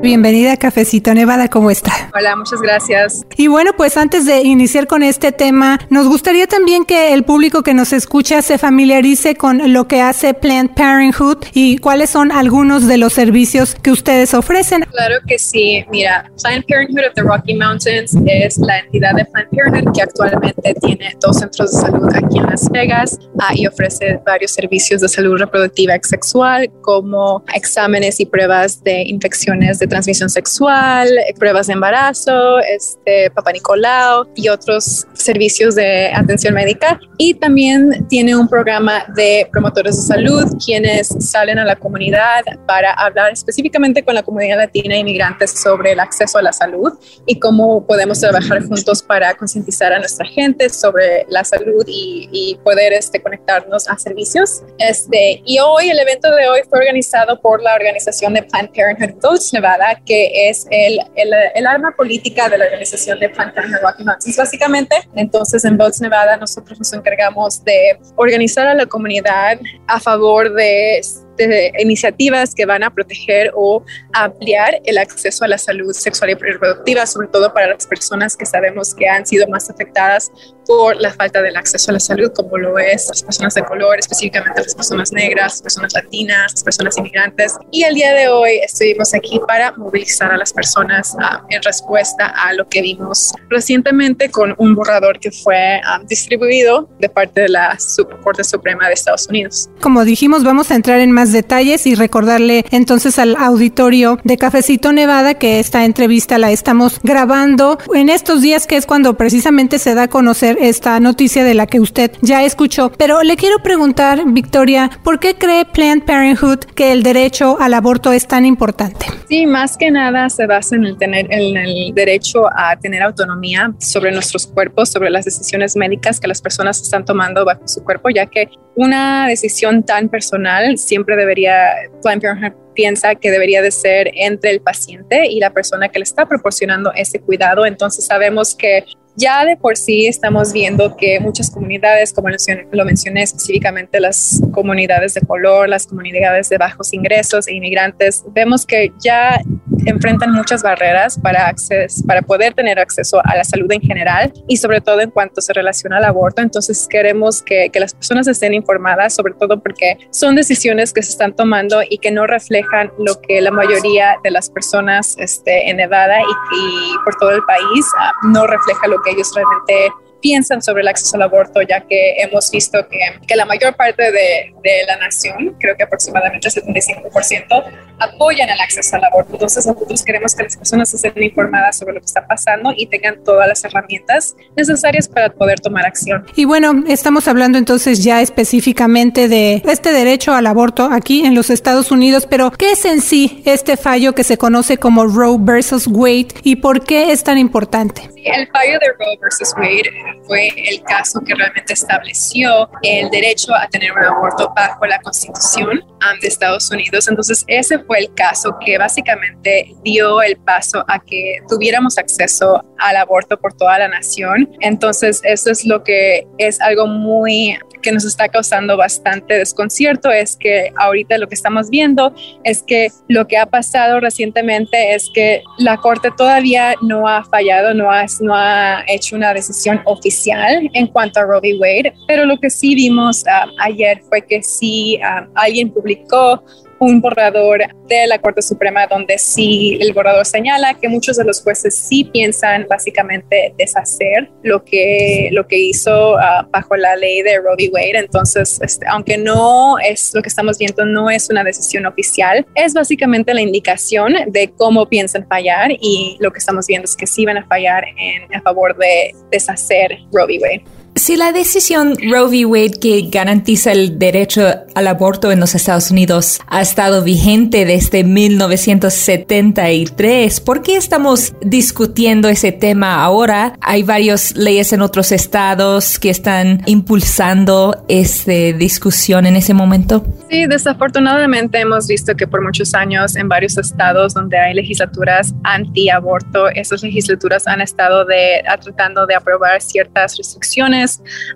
Bienvenida 0.04 0.52
a 0.52 0.56
Cafecito 0.58 1.14
Nevada, 1.14 1.48
¿cómo 1.48 1.70
está? 1.70 2.10
Hola, 2.14 2.36
muchas 2.36 2.60
gracias. 2.60 3.22
Y 3.38 3.46
bueno, 3.46 3.70
pues 3.74 3.96
antes 3.96 4.26
de 4.26 4.42
iniciar 4.42 4.86
con 4.86 5.02
este 5.02 5.32
tema, 5.32 5.80
nos 5.88 6.06
gustaría 6.08 6.46
también 6.46 6.84
que 6.84 7.14
el 7.14 7.24
público 7.24 7.62
que 7.62 7.72
nos 7.72 7.94
escucha 7.94 8.42
se 8.42 8.58
familiarice 8.58 9.34
con 9.34 9.72
lo 9.72 9.88
que 9.88 10.02
hace 10.02 10.34
Planned 10.34 10.72
Parenthood 10.74 11.38
y 11.54 11.78
cuáles 11.78 12.10
son 12.10 12.32
algunos 12.32 12.86
de 12.86 12.98
los 12.98 13.14
servicios 13.14 13.76
que 13.76 13.92
ustedes 13.92 14.34
ofrecen. 14.34 14.82
Claro 14.90 15.14
que 15.26 15.38
sí. 15.38 15.86
Mira, 15.90 16.30
Planned 16.42 16.66
Parenthood 16.68 17.06
of 17.08 17.14
the 17.14 17.22
Rocky 17.22 17.54
Mountains 17.54 18.14
es 18.26 18.58
la 18.58 18.80
entidad 18.80 19.14
de 19.14 19.24
Planned 19.24 19.48
Parenthood 19.56 19.92
que 19.94 20.02
actualmente 20.02 20.74
tiene 20.82 21.16
dos 21.22 21.38
centros 21.38 21.72
de 21.72 21.80
salud 21.80 22.10
aquí 22.14 22.36
en 22.36 22.44
Las 22.44 22.70
Vegas 22.70 23.18
ah, 23.40 23.52
y 23.54 23.66
ofrece 23.66 24.20
varios 24.26 24.52
servicios 24.52 25.00
de 25.00 25.08
salud 25.08 25.38
reproductiva 25.38 25.96
y 25.96 26.00
sexual 26.02 26.70
como 26.82 27.42
exámenes 27.54 28.20
y 28.20 28.26
pruebas 28.26 28.84
de 28.84 29.00
infecciones 29.04 29.78
de 29.78 29.93
transmisión 29.94 30.28
sexual, 30.28 31.08
pruebas 31.38 31.68
de 31.68 31.74
embarazo, 31.74 32.58
este, 32.58 33.30
Papa 33.30 33.52
Nicolau 33.52 34.26
y 34.34 34.48
otros 34.48 35.06
servicios 35.12 35.76
de 35.76 36.10
atención 36.12 36.52
médica. 36.52 36.98
Y 37.16 37.34
también 37.34 38.08
tiene 38.08 38.34
un 38.34 38.48
programa 38.48 39.04
de 39.14 39.48
promotores 39.52 39.94
de 39.96 40.02
salud, 40.02 40.44
quienes 40.64 41.14
salen 41.20 41.60
a 41.60 41.64
la 41.64 41.76
comunidad 41.76 42.42
para 42.66 42.92
hablar 42.92 43.32
específicamente 43.32 44.02
con 44.02 44.16
la 44.16 44.24
comunidad 44.24 44.58
latina 44.58 44.96
e 44.96 44.98
inmigrantes 44.98 45.52
sobre 45.62 45.92
el 45.92 46.00
acceso 46.00 46.38
a 46.38 46.42
la 46.42 46.52
salud 46.52 46.92
y 47.24 47.38
cómo 47.38 47.86
podemos 47.86 48.18
trabajar 48.18 48.66
juntos 48.66 49.00
para 49.00 49.34
concientizar 49.34 49.92
a 49.92 50.00
nuestra 50.00 50.26
gente 50.26 50.70
sobre 50.70 51.24
la 51.28 51.44
salud 51.44 51.84
y, 51.86 52.28
y 52.32 52.56
poder 52.64 52.92
este, 52.94 53.22
conectarnos 53.22 53.88
a 53.88 53.96
servicios. 53.96 54.64
Este, 54.78 55.40
y 55.46 55.60
hoy, 55.60 55.88
el 55.88 56.00
evento 56.00 56.34
de 56.34 56.48
hoy 56.48 56.62
fue 56.68 56.80
organizado 56.80 57.40
por 57.40 57.62
la 57.62 57.76
organización 57.76 58.34
de 58.34 58.42
Planned 58.42 58.70
Parenthood 58.74 59.22
Votes 59.22 59.52
Nevada 59.52 59.83
que 60.04 60.48
es 60.48 60.66
el, 60.70 60.98
el, 61.16 61.66
arma 61.66 61.92
política 61.96 62.48
de 62.48 62.58
la 62.58 62.64
organización 62.66 63.18
de 63.20 63.28
Planned 63.28 63.54
Parenthood 63.54 63.82
Rocky 63.82 64.04
Mountains. 64.04 64.36
Básicamente, 64.36 64.96
entonces 65.14 65.64
en 65.64 65.76
Votes 65.76 66.00
Nevada 66.00 66.36
nosotros 66.36 66.78
nos 66.78 66.92
encargamos 66.92 67.62
de 67.64 67.98
organizar 68.16 68.66
a 68.66 68.74
la 68.74 68.86
comunidad 68.86 69.58
a 69.86 70.00
favor 70.00 70.52
de 70.54 71.00
de 71.36 71.72
iniciativas 71.78 72.54
que 72.54 72.66
van 72.66 72.82
a 72.82 72.90
proteger 72.90 73.50
o 73.54 73.84
ampliar 74.12 74.80
el 74.84 74.98
acceso 74.98 75.44
a 75.44 75.48
la 75.48 75.58
salud 75.58 75.92
sexual 75.92 76.30
y 76.30 76.34
reproductiva, 76.34 77.06
sobre 77.06 77.28
todo 77.28 77.52
para 77.52 77.68
las 77.68 77.86
personas 77.86 78.36
que 78.36 78.46
sabemos 78.46 78.94
que 78.94 79.08
han 79.08 79.26
sido 79.26 79.48
más 79.48 79.68
afectadas 79.70 80.30
por 80.66 80.96
la 80.96 81.12
falta 81.12 81.42
del 81.42 81.56
acceso 81.56 81.90
a 81.90 81.94
la 81.94 82.00
salud, 82.00 82.30
como 82.34 82.58
lo 82.58 82.78
es 82.78 83.08
las 83.08 83.22
personas 83.22 83.54
de 83.54 83.64
color, 83.64 83.98
específicamente 83.98 84.62
las 84.62 84.74
personas 84.74 85.12
negras, 85.12 85.52
las 85.52 85.62
personas 85.62 85.92
latinas, 85.94 86.52
las 86.52 86.64
personas 86.64 86.98
inmigrantes. 86.98 87.54
Y 87.70 87.84
el 87.84 87.94
día 87.94 88.12
de 88.14 88.28
hoy 88.28 88.60
estuvimos 88.64 89.14
aquí 89.14 89.40
para 89.46 89.72
movilizar 89.72 90.30
a 90.32 90.36
las 90.36 90.52
personas 90.52 91.16
ah, 91.20 91.42
en 91.50 91.62
respuesta 91.62 92.26
a 92.26 92.52
lo 92.54 92.68
que 92.68 92.82
vimos 92.82 93.32
recientemente 93.48 94.30
con 94.30 94.54
un 94.58 94.74
borrador 94.74 95.18
que 95.18 95.30
fue 95.30 95.80
ah, 95.84 96.00
distribuido 96.06 96.88
de 96.98 97.08
parte 97.08 97.42
de 97.42 97.48
la 97.48 97.76
Corte 98.22 98.44
Suprema 98.44 98.88
de 98.88 98.94
Estados 98.94 99.26
Unidos. 99.28 99.68
Como 99.80 100.04
dijimos, 100.04 100.44
vamos 100.44 100.70
a 100.70 100.74
entrar 100.74 101.00
en 101.00 101.12
más 101.12 101.32
detalles 101.32 101.86
y 101.86 101.94
recordarle 101.94 102.64
entonces 102.70 103.18
al 103.18 103.36
auditorio 103.36 104.18
de 104.24 104.36
Cafecito 104.36 104.92
Nevada 104.92 105.34
que 105.34 105.60
esta 105.60 105.84
entrevista 105.84 106.38
la 106.38 106.50
estamos 106.50 107.00
grabando 107.02 107.78
en 107.94 108.08
estos 108.08 108.42
días 108.42 108.66
que 108.66 108.76
es 108.76 108.86
cuando 108.86 109.14
precisamente 109.14 109.78
se 109.78 109.94
da 109.94 110.04
a 110.04 110.08
conocer 110.08 110.53
esta 110.60 111.00
noticia 111.00 111.44
de 111.44 111.54
la 111.54 111.66
que 111.66 111.80
usted 111.80 112.12
ya 112.20 112.44
escuchó. 112.44 112.90
Pero 112.96 113.22
le 113.22 113.36
quiero 113.36 113.58
preguntar, 113.62 114.22
Victoria, 114.26 114.90
¿por 115.02 115.18
qué 115.20 115.34
cree 115.34 115.64
Planned 115.64 116.04
Parenthood 116.04 116.60
que 116.74 116.92
el 116.92 117.02
derecho 117.02 117.56
al 117.60 117.74
aborto 117.74 118.12
es 118.12 118.26
tan 118.26 118.44
importante? 118.44 119.06
Sí, 119.28 119.46
más 119.46 119.76
que 119.76 119.90
nada 119.90 120.28
se 120.28 120.46
basa 120.46 120.76
en 120.76 120.84
el, 120.84 120.96
tener, 120.98 121.26
en 121.32 121.56
el 121.56 121.92
derecho 121.94 122.46
a 122.54 122.76
tener 122.76 123.02
autonomía 123.02 123.72
sobre 123.78 124.12
nuestros 124.12 124.46
cuerpos, 124.46 124.90
sobre 124.90 125.10
las 125.10 125.24
decisiones 125.24 125.76
médicas 125.76 126.20
que 126.20 126.28
las 126.28 126.40
personas 126.40 126.80
están 126.80 127.04
tomando 127.04 127.44
bajo 127.44 127.66
su 127.66 127.82
cuerpo, 127.82 128.10
ya 128.10 128.26
que 128.26 128.48
una 128.76 129.26
decisión 129.28 129.84
tan 129.84 130.08
personal 130.08 130.78
siempre 130.78 131.16
debería, 131.16 131.70
Planned 132.02 132.22
Parenthood 132.22 132.64
piensa 132.74 133.14
que 133.14 133.30
debería 133.30 133.62
de 133.62 133.70
ser 133.70 134.10
entre 134.14 134.50
el 134.50 134.60
paciente 134.60 135.26
y 135.26 135.40
la 135.40 135.50
persona 135.50 135.88
que 135.88 135.98
le 135.98 136.02
está 136.02 136.26
proporcionando 136.26 136.92
ese 136.94 137.20
cuidado. 137.20 137.64
Entonces 137.64 138.04
sabemos 138.04 138.54
que 138.54 138.84
ya 139.16 139.44
de 139.44 139.56
por 139.56 139.76
sí 139.76 140.06
estamos 140.06 140.52
viendo 140.52 140.96
que 140.96 141.20
muchas 141.20 141.50
comunidades, 141.50 142.12
como 142.12 142.28
lo 142.72 142.84
mencioné 142.84 143.22
específicamente, 143.22 144.00
las 144.00 144.40
comunidades 144.52 145.14
de 145.14 145.20
color, 145.20 145.68
las 145.68 145.86
comunidades 145.86 146.48
de 146.48 146.58
bajos 146.58 146.92
ingresos 146.92 147.46
e 147.48 147.54
inmigrantes, 147.54 148.24
vemos 148.32 148.66
que 148.66 148.92
ya 148.98 149.40
enfrentan 149.86 150.32
muchas 150.32 150.62
barreras 150.62 151.18
para, 151.18 151.48
acceso, 151.48 152.04
para 152.06 152.22
poder 152.22 152.54
tener 152.54 152.78
acceso 152.78 153.20
a 153.24 153.36
la 153.36 153.44
salud 153.44 153.70
en 153.70 153.80
general 153.80 154.32
y 154.48 154.56
sobre 154.56 154.80
todo 154.80 155.00
en 155.00 155.10
cuanto 155.10 155.40
se 155.40 155.52
relaciona 155.52 155.98
al 155.98 156.04
aborto. 156.04 156.42
Entonces 156.42 156.86
queremos 156.88 157.42
que, 157.42 157.70
que 157.70 157.80
las 157.80 157.94
personas 157.94 158.26
estén 158.26 158.54
informadas, 158.54 159.14
sobre 159.14 159.34
todo 159.34 159.62
porque 159.62 159.98
son 160.10 160.34
decisiones 160.34 160.92
que 160.92 161.02
se 161.02 161.10
están 161.10 161.34
tomando 161.34 161.80
y 161.88 161.98
que 161.98 162.10
no 162.10 162.26
reflejan 162.26 162.92
lo 162.98 163.20
que 163.20 163.40
la 163.40 163.50
mayoría 163.50 164.16
de 164.22 164.30
las 164.30 164.50
personas 164.50 165.16
este, 165.18 165.70
en 165.70 165.76
Nevada 165.76 166.20
y, 166.20 166.24
y 166.24 166.94
por 167.04 167.14
todo 167.16 167.30
el 167.30 167.42
país 167.42 167.86
uh, 168.24 168.28
no 168.28 168.46
refleja 168.46 168.88
lo 168.88 169.00
que 169.04 169.10
ellos 169.12 169.30
realmente 169.34 169.92
piensan 170.20 170.62
sobre 170.62 170.80
el 170.80 170.88
acceso 170.88 171.16
al 171.16 171.22
aborto, 171.22 171.60
ya 171.60 171.80
que 171.80 172.14
hemos 172.16 172.50
visto 172.50 172.88
que, 172.88 172.98
que 173.26 173.36
la 173.36 173.44
mayor 173.44 173.76
parte 173.76 174.10
de, 174.10 174.54
de, 174.62 174.84
la 174.86 174.96
nación, 174.96 175.54
creo 175.60 175.76
que 175.76 175.82
aproximadamente 175.82 176.48
el 176.48 176.54
75%, 176.54 177.64
apoyan 178.04 178.48
el 178.48 178.60
acceso 178.60 178.96
al 178.96 179.04
aborto. 179.04 179.32
Entonces 179.32 179.66
nosotros 179.66 180.02
queremos 180.02 180.34
que 180.34 180.44
las 180.44 180.56
personas 180.56 180.92
estén 180.92 181.22
informadas 181.22 181.78
sobre 181.78 181.94
lo 181.94 182.00
que 182.00 182.06
está 182.06 182.26
pasando 182.26 182.72
y 182.76 182.86
tengan 182.86 183.22
todas 183.24 183.48
las 183.48 183.64
herramientas 183.64 184.36
necesarias 184.56 185.08
para 185.08 185.30
poder 185.30 185.60
tomar 185.60 185.86
acción. 185.86 186.26
Y 186.36 186.44
bueno, 186.44 186.84
estamos 186.88 187.28
hablando 187.28 187.58
entonces 187.58 188.02
ya 188.02 188.20
específicamente 188.20 189.28
de 189.28 189.62
este 189.66 189.92
derecho 189.92 190.34
al 190.34 190.46
aborto 190.46 190.88
aquí 190.90 191.24
en 191.24 191.34
los 191.34 191.50
Estados 191.50 191.90
Unidos, 191.90 192.26
pero 192.28 192.50
¿qué 192.50 192.72
es 192.72 192.84
en 192.84 193.00
sí 193.00 193.42
este 193.44 193.76
fallo 193.76 194.14
que 194.14 194.24
se 194.24 194.38
conoce 194.38 194.78
como 194.78 195.06
Roe 195.06 195.36
versus 195.40 195.86
Wade 195.86 196.28
y 196.42 196.56
por 196.56 196.84
qué 196.84 197.12
es 197.12 197.24
tan 197.24 197.38
importante? 197.38 198.10
El 198.24 198.48
fallo 198.48 198.78
de 198.78 198.86
Roe 198.98 199.18
versus 199.20 199.52
Wade 199.56 199.82
fue 200.26 200.48
el 200.56 200.82
caso 200.82 201.20
que 201.20 201.34
realmente 201.34 201.74
estableció 201.74 202.70
el 202.82 203.10
derecho 203.10 203.54
a 203.54 203.68
tener 203.68 203.92
un 203.92 204.02
aborto 204.02 204.50
bajo 204.56 204.86
la 204.86 204.98
Constitución 205.00 205.84
de 206.20 206.28
Estados 206.28 206.70
Unidos. 206.70 207.08
Entonces, 207.08 207.44
ese 207.46 207.78
fue 207.80 207.93
el 207.94 208.12
caso 208.14 208.56
que 208.64 208.78
básicamente 208.78 209.74
dio 209.82 210.22
el 210.22 210.36
paso 210.36 210.84
a 210.88 210.98
que 210.98 211.38
tuviéramos 211.48 211.98
acceso 211.98 212.64
al 212.78 212.96
aborto 212.96 213.38
por 213.38 213.54
toda 213.54 213.78
la 213.78 213.88
nación. 213.88 214.50
Entonces, 214.60 215.20
eso 215.24 215.50
es 215.50 215.64
lo 215.64 215.82
que 215.82 216.26
es 216.38 216.60
algo 216.60 216.86
muy 216.86 217.58
que 217.84 217.92
nos 217.92 218.04
está 218.04 218.28
causando 218.28 218.76
bastante 218.76 219.34
desconcierto 219.34 220.10
es 220.10 220.36
que 220.36 220.72
ahorita 220.76 221.18
lo 221.18 221.28
que 221.28 221.34
estamos 221.34 221.68
viendo 221.68 222.12
es 222.42 222.62
que 222.62 222.88
lo 223.08 223.28
que 223.28 223.36
ha 223.36 223.46
pasado 223.46 224.00
recientemente 224.00 224.94
es 224.94 225.10
que 225.14 225.42
la 225.58 225.76
Corte 225.76 226.10
todavía 226.16 226.74
no 226.80 227.06
ha 227.06 227.22
fallado, 227.24 227.74
no 227.74 227.92
ha, 227.92 228.06
no 228.20 228.34
ha 228.34 228.82
hecho 228.88 229.14
una 229.14 229.34
decisión 229.34 229.82
oficial 229.84 230.70
en 230.72 230.86
cuanto 230.86 231.20
a 231.20 231.24
Roe 231.24 231.40
v. 231.40 231.58
Wade, 231.60 231.94
pero 232.08 232.24
lo 232.24 232.38
que 232.38 232.48
sí 232.48 232.74
vimos 232.74 233.24
ah, 233.28 233.46
ayer 233.60 234.00
fue 234.08 234.22
que 234.22 234.42
sí 234.42 234.98
ah, 235.04 235.26
alguien 235.34 235.70
publicó 235.70 236.42
un 236.78 237.00
borrador 237.00 237.62
de 237.88 238.06
la 238.06 238.18
Corte 238.18 238.42
Suprema 238.42 238.86
donde 238.86 239.18
sí 239.18 239.78
el 239.80 239.92
borrador 239.92 240.24
señala 240.26 240.74
que 240.74 240.88
muchos 240.88 241.16
de 241.16 241.24
los 241.24 241.42
jueces 241.42 241.74
sí 241.74 242.04
piensan 242.04 242.66
básicamente 242.68 243.54
deshacer 243.58 244.30
lo 244.42 244.64
que, 244.64 245.28
lo 245.32 245.46
que 245.46 245.58
hizo 245.58 246.16
ah, 246.18 246.46
bajo 246.50 246.76
la 246.76 246.96
ley 246.96 247.22
de 247.22 247.38
Roe 247.38 247.54
v. 247.56 247.70
Wade. 247.72 247.98
Entonces, 247.98 248.58
este, 248.62 248.86
aunque 248.88 249.18
no 249.18 249.78
es 249.78 250.12
lo 250.14 250.22
que 250.22 250.28
estamos 250.28 250.58
viendo, 250.58 250.84
no 250.84 251.10
es 251.10 251.28
una 251.30 251.44
decisión 251.44 251.86
oficial, 251.86 252.46
es 252.54 252.74
básicamente 252.74 253.34
la 253.34 253.40
indicación 253.40 254.14
de 254.28 254.52
cómo 254.56 254.88
piensan 254.88 255.26
fallar 255.28 255.70
y 255.72 256.16
lo 256.20 256.32
que 256.32 256.38
estamos 256.38 256.66
viendo 256.66 256.84
es 256.84 256.96
que 256.96 257.06
sí 257.06 257.24
van 257.24 257.38
a 257.38 257.46
fallar 257.46 257.84
en, 257.96 258.34
a 258.34 258.40
favor 258.42 258.76
de 258.76 259.14
deshacer 259.30 259.98
Roe 260.12 260.24
v. 260.24 260.38
Wade. 260.40 260.83
Si 260.96 261.16
la 261.16 261.32
decisión 261.32 261.96
Roe 262.08 262.28
v. 262.28 262.46
Wade 262.46 262.78
que 262.80 263.08
garantiza 263.10 263.72
el 263.72 263.98
derecho 263.98 264.46
al 264.76 264.86
aborto 264.86 265.32
en 265.32 265.40
los 265.40 265.56
Estados 265.56 265.90
Unidos 265.90 266.38
ha 266.46 266.62
estado 266.62 267.02
vigente 267.02 267.64
desde 267.64 268.04
1973, 268.04 270.40
¿por 270.40 270.62
qué 270.62 270.76
estamos 270.76 271.32
discutiendo 271.40 272.28
ese 272.28 272.52
tema 272.52 273.02
ahora? 273.02 273.56
Hay 273.60 273.82
varias 273.82 274.36
leyes 274.36 274.72
en 274.72 274.82
otros 274.82 275.10
estados 275.10 275.98
que 275.98 276.10
están 276.10 276.62
impulsando 276.66 277.84
esta 277.88 278.52
discusión 278.56 279.26
en 279.26 279.34
ese 279.34 279.52
momento. 279.52 280.06
Sí, 280.30 280.46
desafortunadamente 280.46 281.58
hemos 281.58 281.88
visto 281.88 282.14
que 282.14 282.28
por 282.28 282.40
muchos 282.40 282.72
años 282.72 283.16
en 283.16 283.28
varios 283.28 283.58
estados 283.58 284.14
donde 284.14 284.38
hay 284.38 284.54
legislaturas 284.54 285.34
anti-aborto, 285.42 286.50
esas 286.50 286.84
legislaturas 286.84 287.48
han 287.48 287.60
estado 287.60 288.04
de, 288.04 288.44
tratando 288.62 289.06
de 289.06 289.16
aprobar 289.16 289.60
ciertas 289.60 290.16
restricciones 290.16 290.83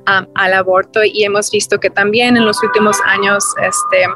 al 0.06 0.54
aborto 0.54 1.02
y 1.04 1.24
hemos 1.24 1.50
visto 1.50 1.78
que 1.78 1.90
también 1.90 2.36
en 2.36 2.44
los 2.44 2.62
últimos 2.62 2.96
años, 3.06 3.44
este, 3.62 4.06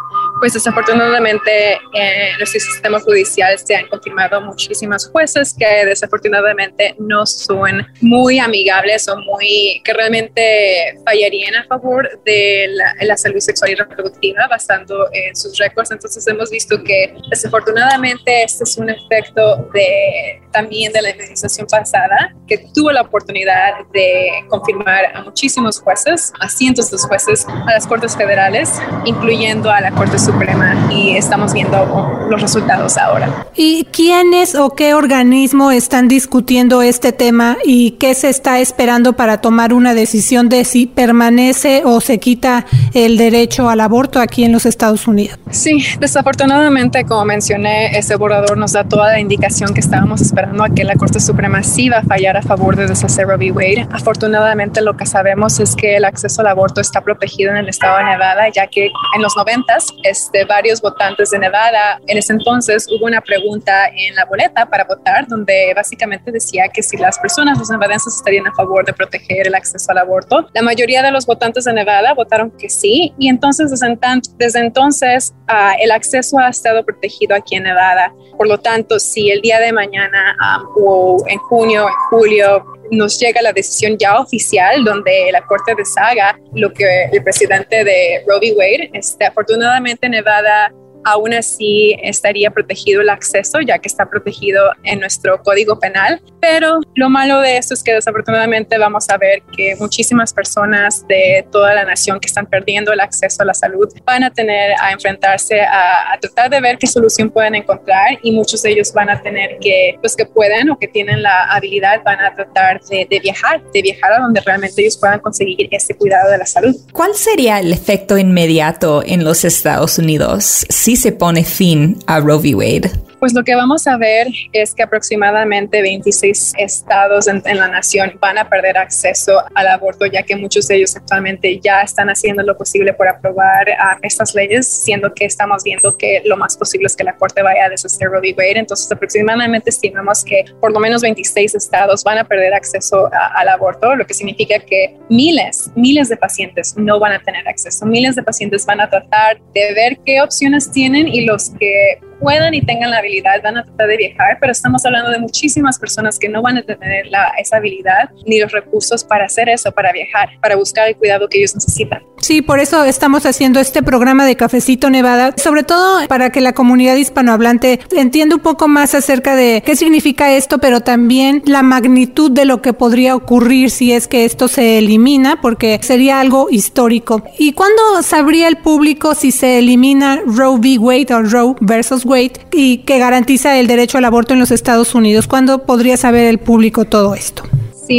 pues 0.40 0.54
desafortunadamente 0.54 1.78
en 1.92 2.38
nuestro 2.38 2.60
sistema 2.60 3.00
judicial 3.00 3.58
se 3.58 3.76
han 3.76 3.88
confirmado 3.88 4.40
muchísimas 4.40 5.08
jueces 5.10 5.54
que 5.58 5.86
desafortunadamente 5.86 6.94
no 6.98 7.26
son 7.26 7.86
muy 8.00 8.38
amigables 8.38 9.08
o 9.08 9.16
muy 9.16 9.80
que 9.84 9.92
realmente 9.92 10.98
fallarían 11.04 11.54
a 11.56 11.64
favor 11.66 12.08
de 12.24 12.68
la, 12.70 12.94
la 13.00 13.16
salud 13.16 13.40
sexual 13.40 13.72
y 13.72 13.74
reproductiva 13.74 14.46
basando 14.48 15.08
en 15.12 15.34
sus 15.36 15.58
récords. 15.58 15.90
Entonces 15.90 16.26
hemos 16.26 16.50
visto 16.50 16.82
que 16.82 17.14
desafortunadamente 17.30 18.44
este 18.44 18.64
es 18.64 18.76
un 18.76 18.90
efecto 18.90 19.68
de 19.72 20.41
también 20.52 20.92
de 20.92 21.02
la 21.02 21.10
administración 21.10 21.66
pasada 21.66 22.34
que 22.46 22.58
tuvo 22.74 22.92
la 22.92 23.02
oportunidad 23.02 23.86
de 23.92 24.44
confirmar 24.48 25.06
a 25.14 25.22
muchísimos 25.22 25.80
jueces, 25.80 26.32
a 26.38 26.48
cientos 26.48 26.90
de 26.90 26.98
jueces, 26.98 27.46
a 27.48 27.72
las 27.72 27.86
Cortes 27.86 28.16
Federales, 28.16 28.70
incluyendo 29.04 29.70
a 29.70 29.80
la 29.80 29.90
Corte 29.92 30.18
Suprema, 30.18 30.88
y 30.92 31.16
estamos 31.16 31.52
viendo 31.52 32.26
los 32.28 32.40
resultados 32.40 32.96
ahora. 32.98 33.46
¿Y 33.56 33.84
quiénes 33.86 34.54
o 34.54 34.70
qué 34.70 34.94
organismo 34.94 35.70
están 35.70 36.08
discutiendo 36.08 36.82
este 36.82 37.12
tema 37.12 37.56
y 37.64 37.92
qué 37.92 38.14
se 38.14 38.28
está 38.28 38.60
esperando 38.60 39.14
para 39.14 39.40
tomar 39.40 39.72
una 39.72 39.94
decisión 39.94 40.48
de 40.48 40.64
si 40.64 40.86
permanece 40.86 41.82
o 41.84 42.00
se 42.00 42.18
quita 42.18 42.66
el 42.94 43.16
derecho 43.16 43.70
al 43.70 43.80
aborto 43.80 44.20
aquí 44.20 44.44
en 44.44 44.52
los 44.52 44.66
Estados 44.66 45.06
Unidos? 45.08 45.38
Sí, 45.50 45.84
desafortunadamente, 45.98 47.04
como 47.04 47.24
mencioné, 47.24 47.96
ese 47.96 48.16
borrador 48.16 48.58
nos 48.58 48.72
da 48.72 48.84
toda 48.84 49.12
la 49.12 49.20
indicación 49.20 49.72
que 49.72 49.80
estábamos 49.80 50.20
esperando 50.20 50.41
a 50.44 50.68
que 50.74 50.84
la 50.84 50.94
Corte 50.94 51.20
Suprema 51.20 51.62
sí 51.62 51.88
va 51.88 51.98
a 51.98 52.02
fallar 52.02 52.36
a 52.36 52.42
favor 52.42 52.76
de 52.76 52.86
deshacer 52.86 53.26
Roe 53.26 53.36
v. 53.36 53.52
Wade. 53.52 53.88
Afortunadamente, 53.92 54.80
lo 54.80 54.96
que 54.96 55.06
sabemos 55.06 55.60
es 55.60 55.74
que 55.76 55.96
el 55.96 56.04
acceso 56.04 56.40
al 56.42 56.48
aborto 56.48 56.80
está 56.80 57.00
protegido 57.00 57.50
en 57.50 57.58
el 57.58 57.68
estado 57.68 57.98
de 57.98 58.04
Nevada, 58.04 58.48
ya 58.48 58.66
que 58.66 58.86
en 58.86 59.22
los 59.22 59.36
noventas, 59.36 59.86
este, 60.02 60.44
varios 60.44 60.80
votantes 60.80 61.30
de 61.30 61.38
Nevada, 61.38 62.00
en 62.06 62.18
ese 62.18 62.32
entonces 62.32 62.86
hubo 62.90 63.06
una 63.06 63.20
pregunta 63.20 63.88
en 63.88 64.14
la 64.14 64.24
boleta 64.24 64.66
para 64.66 64.84
votar 64.84 65.26
donde 65.28 65.72
básicamente 65.74 66.30
decía 66.32 66.68
que 66.68 66.82
si 66.82 66.96
las 66.96 67.18
personas, 67.18 67.58
los 67.58 67.70
nevadenses, 67.70 68.14
estarían 68.16 68.46
a 68.46 68.54
favor 68.54 68.84
de 68.84 68.92
proteger 68.92 69.46
el 69.46 69.54
acceso 69.54 69.90
al 69.92 69.98
aborto. 69.98 70.46
La 70.54 70.62
mayoría 70.62 71.02
de 71.02 71.10
los 71.10 71.26
votantes 71.26 71.64
de 71.64 71.72
Nevada 71.72 72.14
votaron 72.14 72.50
que 72.50 72.68
sí 72.68 73.12
y 73.18 73.28
entonces 73.28 73.70
desde, 73.70 73.98
desde 74.36 74.60
entonces 74.60 75.34
uh, 75.48 75.76
el 75.80 75.90
acceso 75.90 76.38
ha 76.38 76.48
estado 76.48 76.84
protegido 76.84 77.34
aquí 77.34 77.56
en 77.56 77.64
Nevada. 77.64 78.12
Por 78.36 78.48
lo 78.48 78.58
tanto, 78.58 78.98
si 78.98 79.30
el 79.30 79.40
día 79.40 79.60
de 79.60 79.72
mañana 79.72 80.31
um, 80.40 80.68
o 80.76 81.24
en 81.26 81.38
junio, 81.38 81.88
en 81.88 81.94
julio, 82.10 82.64
nos 82.90 83.18
llega 83.18 83.40
la 83.42 83.52
decisión 83.52 83.96
ya 83.98 84.18
oficial 84.18 84.84
donde 84.84 85.30
la 85.32 85.44
Corte 85.46 85.74
deshaga 85.74 86.38
lo 86.52 86.72
que 86.72 87.04
el 87.10 87.22
presidente 87.22 87.84
de 87.84 88.22
Roe 88.26 88.38
v. 88.38 88.54
Wade, 88.56 88.90
este, 88.92 89.24
afortunadamente 89.24 90.08
Nevada 90.08 90.72
aún 91.04 91.34
así 91.34 91.96
estaría 92.02 92.50
protegido 92.50 93.00
el 93.00 93.08
acceso, 93.08 93.60
ya 93.60 93.78
que 93.78 93.88
está 93.88 94.08
protegido 94.08 94.70
en 94.84 95.00
nuestro 95.00 95.42
código 95.42 95.78
penal. 95.78 96.20
Pero 96.40 96.80
lo 96.94 97.08
malo 97.08 97.40
de 97.40 97.56
esto 97.56 97.74
es 97.74 97.82
que 97.82 97.94
desafortunadamente 97.94 98.78
vamos 98.78 99.08
a 99.08 99.16
ver 99.16 99.42
que 99.56 99.76
muchísimas 99.76 100.32
personas 100.32 101.06
de 101.08 101.46
toda 101.50 101.74
la 101.74 101.84
nación 101.84 102.20
que 102.20 102.26
están 102.26 102.46
perdiendo 102.46 102.92
el 102.92 103.00
acceso 103.00 103.42
a 103.42 103.46
la 103.46 103.54
salud 103.54 103.88
van 104.04 104.24
a 104.24 104.30
tener 104.30 104.72
a 104.80 104.92
enfrentarse 104.92 105.60
a, 105.60 106.18
tratar 106.20 106.50
de 106.50 106.60
ver 106.60 106.78
qué 106.78 106.86
solución 106.86 107.30
pueden 107.30 107.54
encontrar 107.54 108.18
y 108.22 108.32
muchos 108.32 108.62
de 108.62 108.70
ellos 108.70 108.92
van 108.92 109.10
a 109.10 109.20
tener 109.22 109.58
que, 109.60 109.98
los 110.02 110.14
que 110.14 110.26
pueden 110.26 110.70
o 110.70 110.78
que 110.78 110.88
tienen 110.88 111.22
la 111.22 111.44
habilidad, 111.44 112.02
van 112.04 112.20
a 112.20 112.34
tratar 112.34 112.80
de, 112.84 113.06
viajar, 113.20 113.62
de 113.72 113.82
viajar 113.82 114.12
a 114.12 114.20
donde 114.20 114.40
realmente 114.40 114.82
ellos 114.82 114.96
puedan 114.96 115.20
conseguir 115.20 115.68
ese 115.70 115.94
cuidado 115.96 116.30
de 116.30 116.38
la 116.38 116.46
salud. 116.46 116.76
¿Cuál 116.92 117.14
sería 117.14 117.58
el 117.58 117.72
efecto 117.72 118.18
inmediato 118.18 119.02
en 119.04 119.24
los 119.24 119.44
Estados 119.44 119.98
Unidos 119.98 120.66
se 120.96 121.12
pone 121.12 121.44
fin 121.44 121.96
a 122.06 122.20
Roe 122.20 122.38
v. 122.38 122.54
Wade? 122.54 123.11
Pues 123.22 123.34
lo 123.34 123.44
que 123.44 123.54
vamos 123.54 123.86
a 123.86 123.96
ver 123.98 124.26
es 124.52 124.74
que 124.74 124.82
aproximadamente 124.82 125.80
26 125.80 126.54
estados 126.58 127.28
en, 127.28 127.40
la 127.44 127.68
nación 127.68 128.18
van 128.20 128.36
a 128.36 128.48
perder 128.48 128.76
acceso 128.76 129.44
al 129.54 129.68
aborto, 129.68 130.06
ya 130.06 130.24
que 130.24 130.34
muchos 130.34 130.66
de 130.66 130.74
ellos 130.74 130.96
actualmente 130.96 131.60
ya 131.60 131.82
están 131.82 132.08
haciendo 132.08 132.42
lo 132.42 132.58
posible 132.58 132.92
por 132.94 133.06
aprobar 133.06 133.68
uh, 133.68 133.98
estas 134.02 134.34
leyes, 134.34 134.66
siendo 134.66 135.14
que 135.14 135.24
estamos 135.24 135.62
viendo 135.62 135.96
que 135.96 136.20
lo 136.24 136.36
más 136.36 136.56
posible 136.56 136.86
es 136.86 136.96
que 136.96 137.04
la 137.04 137.14
Corte 137.14 137.42
vaya 137.42 137.66
a 137.66 137.68
deshacer 137.68 138.08
Roe 138.08 138.18
v. 138.18 138.34
Wade. 138.36 138.58
Entonces, 138.58 138.90
aproximadamente 138.90 139.70
estimamos 139.70 140.24
que 140.24 140.44
por 140.60 140.72
lo 140.72 140.80
menos 140.80 141.00
26 141.02 141.54
estados 141.54 142.02
van 142.02 142.18
a 142.18 142.24
perder 142.24 142.54
acceso 142.54 143.08
al 143.12 143.48
aborto, 143.48 143.94
lo 143.94 144.04
que 144.04 144.14
significa 144.14 144.58
que 144.58 144.96
miles, 145.08 145.70
miles 145.76 146.08
de 146.08 146.16
pacientes 146.16 146.74
no 146.76 146.98
van 146.98 147.12
a 147.12 147.20
tener 147.20 147.46
acceso. 147.46 147.86
Miles 147.86 148.16
de 148.16 148.24
pacientes 148.24 148.66
van 148.66 148.80
a 148.80 148.90
tratar 148.90 149.40
de 149.54 149.74
ver 149.74 150.00
qué 150.04 150.20
opciones 150.20 150.72
tienen 150.72 151.06
y 151.06 151.24
los 151.24 151.50
que 151.50 152.00
puedan 152.22 152.54
y 152.54 152.62
tengan 152.62 152.90
la 152.90 152.98
habilidad 152.98 153.42
van 153.42 153.58
a 153.58 153.64
tratar 153.64 153.88
de 153.88 153.96
viajar, 153.96 154.38
pero 154.40 154.52
estamos 154.52 154.86
hablando 154.86 155.10
de 155.10 155.18
muchísimas 155.18 155.78
personas 155.78 156.18
que 156.18 156.28
no 156.28 156.40
van 156.40 156.58
a 156.58 156.62
tener 156.62 157.08
la, 157.08 157.32
esa 157.38 157.56
habilidad 157.56 158.10
ni 158.26 158.40
los 158.40 158.52
recursos 158.52 159.04
para 159.04 159.24
hacer 159.24 159.48
eso, 159.48 159.72
para 159.72 159.92
viajar, 159.92 160.28
para 160.40 160.56
buscar 160.56 160.88
el 160.88 160.96
cuidado 160.96 161.28
que 161.28 161.38
ellos 161.38 161.54
necesitan. 161.54 162.02
Sí, 162.22 162.40
por 162.40 162.60
eso 162.60 162.84
estamos 162.84 163.26
haciendo 163.26 163.58
este 163.58 163.82
programa 163.82 164.24
de 164.24 164.36
Cafecito 164.36 164.90
Nevada, 164.90 165.34
sobre 165.36 165.64
todo 165.64 166.06
para 166.06 166.30
que 166.30 166.40
la 166.40 166.52
comunidad 166.52 166.94
hispanohablante 166.94 167.80
entienda 167.90 168.36
un 168.36 168.42
poco 168.42 168.68
más 168.68 168.94
acerca 168.94 169.34
de 169.34 169.60
qué 169.66 169.74
significa 169.74 170.32
esto, 170.32 170.58
pero 170.58 170.82
también 170.82 171.42
la 171.46 171.64
magnitud 171.64 172.30
de 172.30 172.44
lo 172.44 172.62
que 172.62 172.74
podría 172.74 173.16
ocurrir 173.16 173.70
si 173.70 173.92
es 173.92 174.06
que 174.06 174.24
esto 174.24 174.46
se 174.46 174.78
elimina, 174.78 175.40
porque 175.40 175.80
sería 175.82 176.20
algo 176.20 176.46
histórico. 176.48 177.24
¿Y 177.40 177.54
cuándo 177.54 177.82
sabría 178.02 178.46
el 178.46 178.58
público 178.58 179.16
si 179.16 179.32
se 179.32 179.58
elimina 179.58 180.20
Roe 180.24 180.58
v. 180.60 180.78
Wade 180.78 181.14
o 181.14 181.22
Roe 181.22 181.56
versus 181.60 182.04
Wade? 182.04 182.32
y 182.52 182.78
que 182.78 182.98
garantiza 182.98 183.58
el 183.58 183.66
derecho 183.66 183.98
al 183.98 184.04
aborto 184.04 184.34
en 184.34 184.40
los 184.40 184.52
Estados 184.52 184.94
Unidos. 184.94 185.26
¿Cuándo 185.26 185.64
podría 185.66 185.96
saber 185.96 186.26
el 186.26 186.38
público 186.38 186.84
todo 186.84 187.14
esto? 187.14 187.42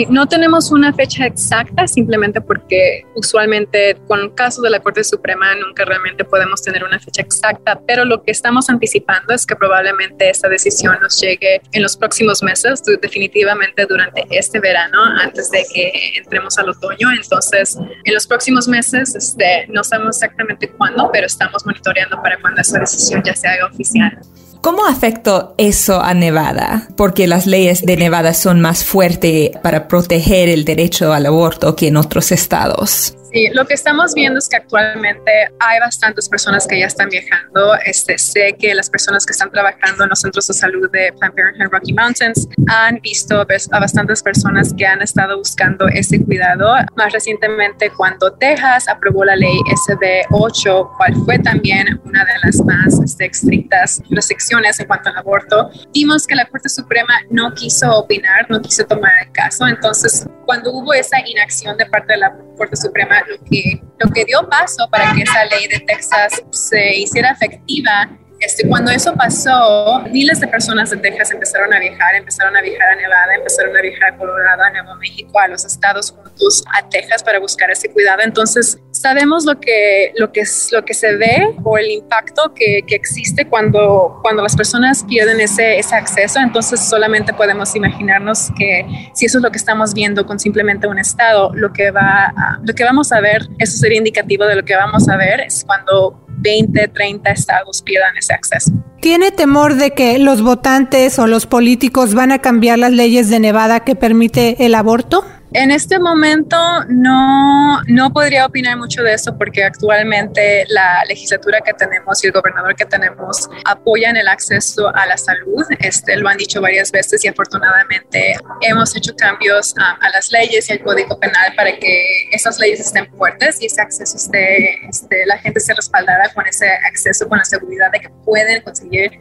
No 0.10 0.28
tenemos 0.28 0.72
una 0.72 0.92
fecha 0.94 1.26
exacta, 1.26 1.88
simplemente 1.88 2.42
porque 2.42 3.06
usualmente 3.16 3.98
con 4.08 4.30
casos 4.32 4.64
de 4.64 4.70
la 4.70 4.80
Corte 4.80 5.04
Suprema 5.04 5.54
nunca 5.56 5.86
realmente 5.86 6.26
podemos 6.26 6.62
tener 6.62 6.84
una 6.84 7.00
fecha 7.00 7.22
exacta, 7.22 7.80
pero 7.86 8.04
lo 8.06 8.24
que 8.24 8.32
estamos 8.32 8.70
anticipando 8.70 9.34
es 9.34 9.46
que 9.46 9.56
probablemente 9.56 10.30
esta 10.30 10.50
decisión 10.50 10.98
nos 11.02 11.20
llegue 11.20 11.62
en 11.72 11.82
los 11.82 11.96
próximos 11.96 12.42
meses, 12.42 12.82
definitivamente 13.02 13.86
durante 13.86 14.26
este 14.32 14.60
verano, 14.60 15.04
antes 15.22 15.52
de 15.52 15.64
que 15.74 15.92
entremos 16.18 16.58
al 16.58 16.70
otoño. 16.70 17.12
Entonces, 17.12 17.78
en 18.04 18.14
los 18.14 18.26
próximos 18.26 18.68
meses, 18.68 19.16
este, 19.16 19.68
no 19.70 19.84
sabemos 19.84 20.18
exactamente 20.18 20.70
cuándo, 20.70 21.10
pero 21.12 21.28
estamos 21.28 21.66
monitoreando 21.66 22.22
para 22.22 22.40
cuando 22.40 22.62
esa 22.62 22.80
decisión 22.80 23.22
ya 23.24 23.36
se 23.36 23.48
haga 23.48 23.68
oficial. 23.68 24.20
¿Cómo 24.64 24.86
afectó 24.86 25.56
eso 25.58 26.02
a 26.02 26.14
Nevada? 26.14 26.88
Porque 26.96 27.28
las 27.28 27.48
leyes 27.48 27.86
de 27.86 27.98
Nevada 27.98 28.34
son 28.34 28.62
más 28.62 28.86
fuertes 28.86 29.52
para 29.62 29.90
proteger 29.90 30.48
el 30.48 30.64
derecho 30.64 31.12
al 31.12 31.26
aborto 31.26 31.76
que 31.76 31.90
en 31.90 31.98
otros 31.98 32.32
estados. 32.32 33.14
Sí, 33.34 33.50
lo 33.52 33.66
que 33.66 33.74
estamos 33.74 34.14
viendo 34.14 34.38
es 34.38 34.48
que 34.48 34.58
actualmente 34.58 35.32
hay 35.60 35.80
bastantes 35.80 36.30
personas 36.30 36.68
que 36.68 36.80
ya 36.80 36.86
están 36.86 37.10
viajando. 37.10 37.74
Este, 37.84 38.20
sé 38.20 38.56
que 38.60 38.76
las 38.76 38.92
personas 38.92 39.26
que 39.26 39.32
están 39.32 39.50
trabajando 39.50 40.04
en 40.04 40.10
los 40.10 40.20
centros 40.20 40.46
de 40.46 40.54
salud 40.54 40.88
de 40.92 41.12
Planned 41.14 41.36
Parenthood 41.36 41.72
Rocky 41.72 41.94
Mountains 41.94 42.48
han 42.68 43.00
visto 43.02 43.42
a 43.42 43.80
bastantes 43.80 44.22
personas 44.22 44.72
que 44.78 44.86
han 44.86 45.02
estado 45.02 45.36
buscando 45.40 45.88
ese 45.88 46.24
cuidado. 46.24 46.76
Más 46.96 47.12
recientemente, 47.12 47.90
cuando 47.98 48.32
Texas 48.34 48.88
aprobó 48.88 49.26
la 49.26 49.36
ley 49.36 49.58
SB 49.88 50.28
8, 50.30 50.92
cual 50.98 51.16
fue 51.26 51.40
también 51.40 52.00
una 52.06 52.24
de 52.26 52.34
las 52.44 52.62
más 52.64 53.00
este, 53.04 53.26
estrictas 53.26 54.04
restricciones 54.12 54.80
en 54.80 54.86
cuanto 54.86 55.10
al 55.10 55.18
aborto, 55.18 55.72
vimos 55.92 56.28
que 56.28 56.36
la 56.36 56.46
Corte 56.46 56.70
Suprema 56.70 57.16
no 57.32 57.52
quiso 57.56 57.98
opinar, 57.98 58.46
no 58.50 58.62
quiso 58.62 58.86
tomar 58.86 59.12
el 59.26 59.32
caso. 59.32 59.66
Entonces, 59.66 60.28
cuando 60.46 60.72
hubo 60.72 60.94
esa 60.94 61.18
inacción 61.26 61.76
de 61.78 61.88
parte 61.88 62.14
de 62.14 62.20
la 62.20 62.38
Corte 62.58 62.76
Suprema, 62.76 63.23
lo 63.28 63.44
que, 63.50 63.82
lo 64.00 64.10
que 64.12 64.26
dio 64.26 64.48
paso 64.50 64.88
para 64.90 65.14
que 65.14 65.24
esa 65.24 65.46
ley 65.46 65.68
de 65.68 65.80
Texas 65.82 66.44
se 66.52 66.96
hiciera 66.96 67.32
efectiva 67.32 68.10
este, 68.46 68.68
cuando 68.68 68.92
eso 68.92 69.14
pasó, 69.14 70.04
miles 70.12 70.40
de 70.40 70.48
personas 70.48 70.90
de 70.90 70.98
Texas 70.98 71.32
empezaron 71.32 71.74
a 71.74 71.80
viajar, 71.80 72.16
empezaron 72.16 72.56
a 72.56 72.62
viajar 72.62 72.90
a 72.90 72.96
Nevada, 72.96 73.36
empezaron 73.36 73.76
a 73.76 73.82
viajar 73.82 74.14
a 74.14 74.18
Colorado, 74.18 74.64
a 74.64 74.70
Nuevo 74.72 74.96
México, 74.96 75.40
a 75.40 75.48
los 75.48 75.66
estados 75.66 76.12
juntos 76.12 76.64
a 76.74 76.88
Texas 76.90 77.24
para 77.24 77.40
buscar 77.40 77.72
ese 77.72 77.90
cuidado. 77.90 78.22
Entonces, 78.24 78.78
sabemos 78.92 79.46
lo 79.46 79.60
que, 79.60 80.14
que, 80.34 80.44
lo 80.72 80.86
que 80.86 80.94
se 80.94 81.16
ve 81.16 81.56
o 81.64 81.78
el 81.78 81.92
impacto 81.92 82.54
que, 82.54 82.82
que 82.88 82.96
existe 82.96 83.48
cuando, 83.48 84.20
cuando 84.22 84.44
las 84.44 84.56
personas 84.56 85.04
pierden 85.04 85.40
ese, 85.40 85.80
ese 85.80 85.96
acceso. 85.96 86.40
Entonces, 86.40 86.80
solamente 86.80 87.34
podemos 87.34 87.76
imaginarnos 87.76 88.52
que 88.58 88.86
si 89.14 89.26
eso 89.26 89.38
es 89.38 89.44
lo 89.44 89.52
que 89.52 89.58
estamos 89.58 89.94
viendo 89.94 90.26
con 90.26 90.40
simplemente 90.40 90.88
un 90.88 91.00
estado, 91.00 91.52
lo 91.54 91.72
que, 91.72 91.92
va 91.92 92.34
lo 92.64 92.74
que 92.74 92.84
vamos 92.84 93.12
a 93.12 93.20
ver, 93.20 93.48
eso 93.60 93.78
sería 93.78 93.98
indicativo 93.98 94.46
de 94.46 94.56
lo 94.56 94.64
que 94.64 94.76
vamos 94.76 95.08
a 95.10 95.18
ver 95.18 95.42
es 95.42 95.64
cuando 95.66 96.23
20, 96.38 96.88
30 96.88 97.30
estados 97.32 97.82
pierdan 97.82 98.18
ese 98.18 98.34
acceso. 98.34 98.72
¿Tiene 99.02 99.32
temor 99.32 99.76
de 99.76 99.92
que 99.92 100.18
los 100.18 100.42
votantes 100.42 101.20
o 101.20 101.28
los 101.28 101.46
políticos 101.46 102.14
van 102.14 102.32
a 102.32 102.40
cambiar 102.40 102.80
las 102.80 102.92
leyes 102.92 103.30
de 103.30 103.40
Nevada 103.40 103.82
que 103.82 103.96
permite 103.96 104.66
el 104.66 104.76
aborto? 104.76 105.26
En 105.54 105.70
este 105.70 106.00
momento 106.00 106.58
no, 106.88 107.82
no 107.88 108.12
podría 108.12 108.46
opinar 108.46 108.78
mucho 108.78 109.04
de 109.04 109.14
eso 109.14 109.38
porque 109.38 109.64
actualmente 109.64 110.66
la 110.68 111.04
legislatura 111.08 111.62
que 111.62 111.74
tenemos 111.74 112.24
y 112.24 112.28
el 112.28 112.34
gobernador 112.34 112.76
que 112.76 112.86
tenemos 112.86 113.50
apoyan 113.66 114.18
el 114.18 114.28
acceso 114.28 114.94
a 114.96 115.06
la 115.06 115.16
salud. 115.16 115.64
Este, 115.80 116.18
lo 116.18 116.28
han 116.28 116.38
dicho 116.38 116.60
varias 116.60 116.92
veces 116.92 117.24
y 117.24 117.28
afortunadamente 117.28 118.36
hemos 118.62 118.96
hecho 118.96 119.16
cambios 119.16 119.76
a, 119.78 119.92
a 119.92 120.10
las 120.10 120.32
leyes 120.32 120.70
y 120.70 120.74
al 120.74 120.82
código 120.82 121.20
penal 121.20 121.54
para 121.56 121.78
que 121.78 122.30
esas 122.32 122.58
leyes 122.60 122.80
estén 122.80 123.12
fuertes 123.16 123.62
y 123.62 123.68
ese 123.68 123.82
acceso 123.82 124.18
esté, 124.18 124.86
este, 124.88 125.26
la 125.28 125.38
gente 125.38 125.60
se 125.60 125.74
respaldara 125.74 126.30
con 126.34 126.48
ese 126.48 126.68
acceso, 126.90 127.30
con 127.30 127.38
la 127.38 127.46
seguridad 127.46 127.92
de 127.92 128.00
que 128.00 128.10
pueden 128.26 128.62
conseguir 128.64 129.12